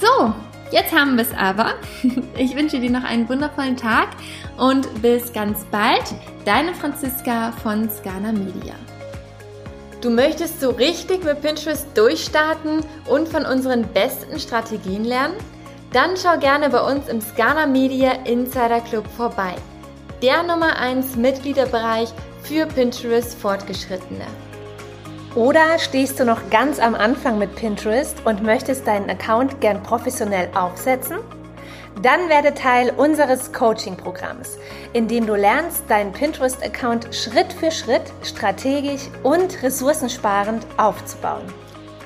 So, 0.00 0.34
jetzt 0.70 0.92
haben 0.92 1.16
wir 1.16 1.22
es 1.22 1.32
aber. 1.32 1.74
Ich 2.36 2.54
wünsche 2.56 2.80
dir 2.80 2.90
noch 2.90 3.04
einen 3.04 3.28
wundervollen 3.28 3.76
Tag 3.76 4.08
und 4.58 5.00
bis 5.00 5.32
ganz 5.32 5.64
bald. 5.70 6.02
Deine 6.44 6.74
Franziska 6.74 7.52
von 7.62 7.88
Scana 7.88 8.32
Media. 8.32 8.74
Du 10.02 10.10
möchtest 10.10 10.60
so 10.60 10.70
richtig 10.70 11.24
mit 11.24 11.40
Pinterest 11.40 11.86
durchstarten 11.94 12.80
und 13.06 13.28
von 13.28 13.46
unseren 13.46 13.84
besten 13.94 14.38
Strategien 14.38 15.04
lernen? 15.04 15.36
Dann 15.94 16.10
schau 16.20 16.38
gerne 16.38 16.68
bei 16.68 16.80
uns 16.80 17.08
im 17.08 17.22
Scana 17.22 17.66
Media 17.66 18.12
Insider 18.24 18.80
Club 18.80 19.06
vorbei 19.16 19.54
der 20.24 20.42
Nummer 20.42 20.78
1 20.78 21.16
Mitgliederbereich 21.16 22.08
für 22.44 22.64
Pinterest 22.64 23.38
Fortgeschrittene. 23.38 24.24
Oder 25.34 25.78
stehst 25.78 26.18
du 26.18 26.24
noch 26.24 26.48
ganz 26.48 26.78
am 26.78 26.94
Anfang 26.94 27.38
mit 27.38 27.54
Pinterest 27.56 28.16
und 28.24 28.42
möchtest 28.42 28.86
deinen 28.86 29.10
Account 29.10 29.60
gern 29.60 29.82
professionell 29.82 30.48
aufsetzen? 30.54 31.18
Dann 32.00 32.30
werde 32.30 32.54
Teil 32.54 32.90
unseres 32.96 33.52
Coaching-Programms, 33.52 34.56
in 34.94 35.08
dem 35.08 35.26
du 35.26 35.34
lernst, 35.34 35.82
deinen 35.90 36.12
Pinterest-Account 36.12 37.14
Schritt 37.14 37.52
für 37.52 37.70
Schritt 37.70 38.10
strategisch 38.22 39.10
und 39.24 39.62
ressourcensparend 39.62 40.66
aufzubauen. 40.78 41.44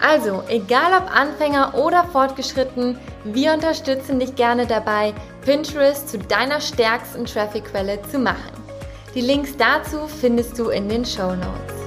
Also, 0.00 0.42
egal 0.48 0.92
ob 0.92 1.08
Anfänger 1.14 1.74
oder 1.76 2.02
fortgeschritten, 2.02 2.98
wir 3.22 3.52
unterstützen 3.52 4.18
dich 4.18 4.34
gerne 4.34 4.66
dabei, 4.66 5.14
Pinterest 5.48 6.06
zu 6.10 6.18
deiner 6.18 6.60
stärksten 6.60 7.24
Traffic-Quelle 7.24 8.02
zu 8.10 8.18
machen. 8.18 8.52
Die 9.14 9.22
Links 9.22 9.56
dazu 9.56 10.06
findest 10.06 10.58
du 10.58 10.68
in 10.68 10.90
den 10.90 11.06
Show 11.06 11.34
Notes. 11.34 11.77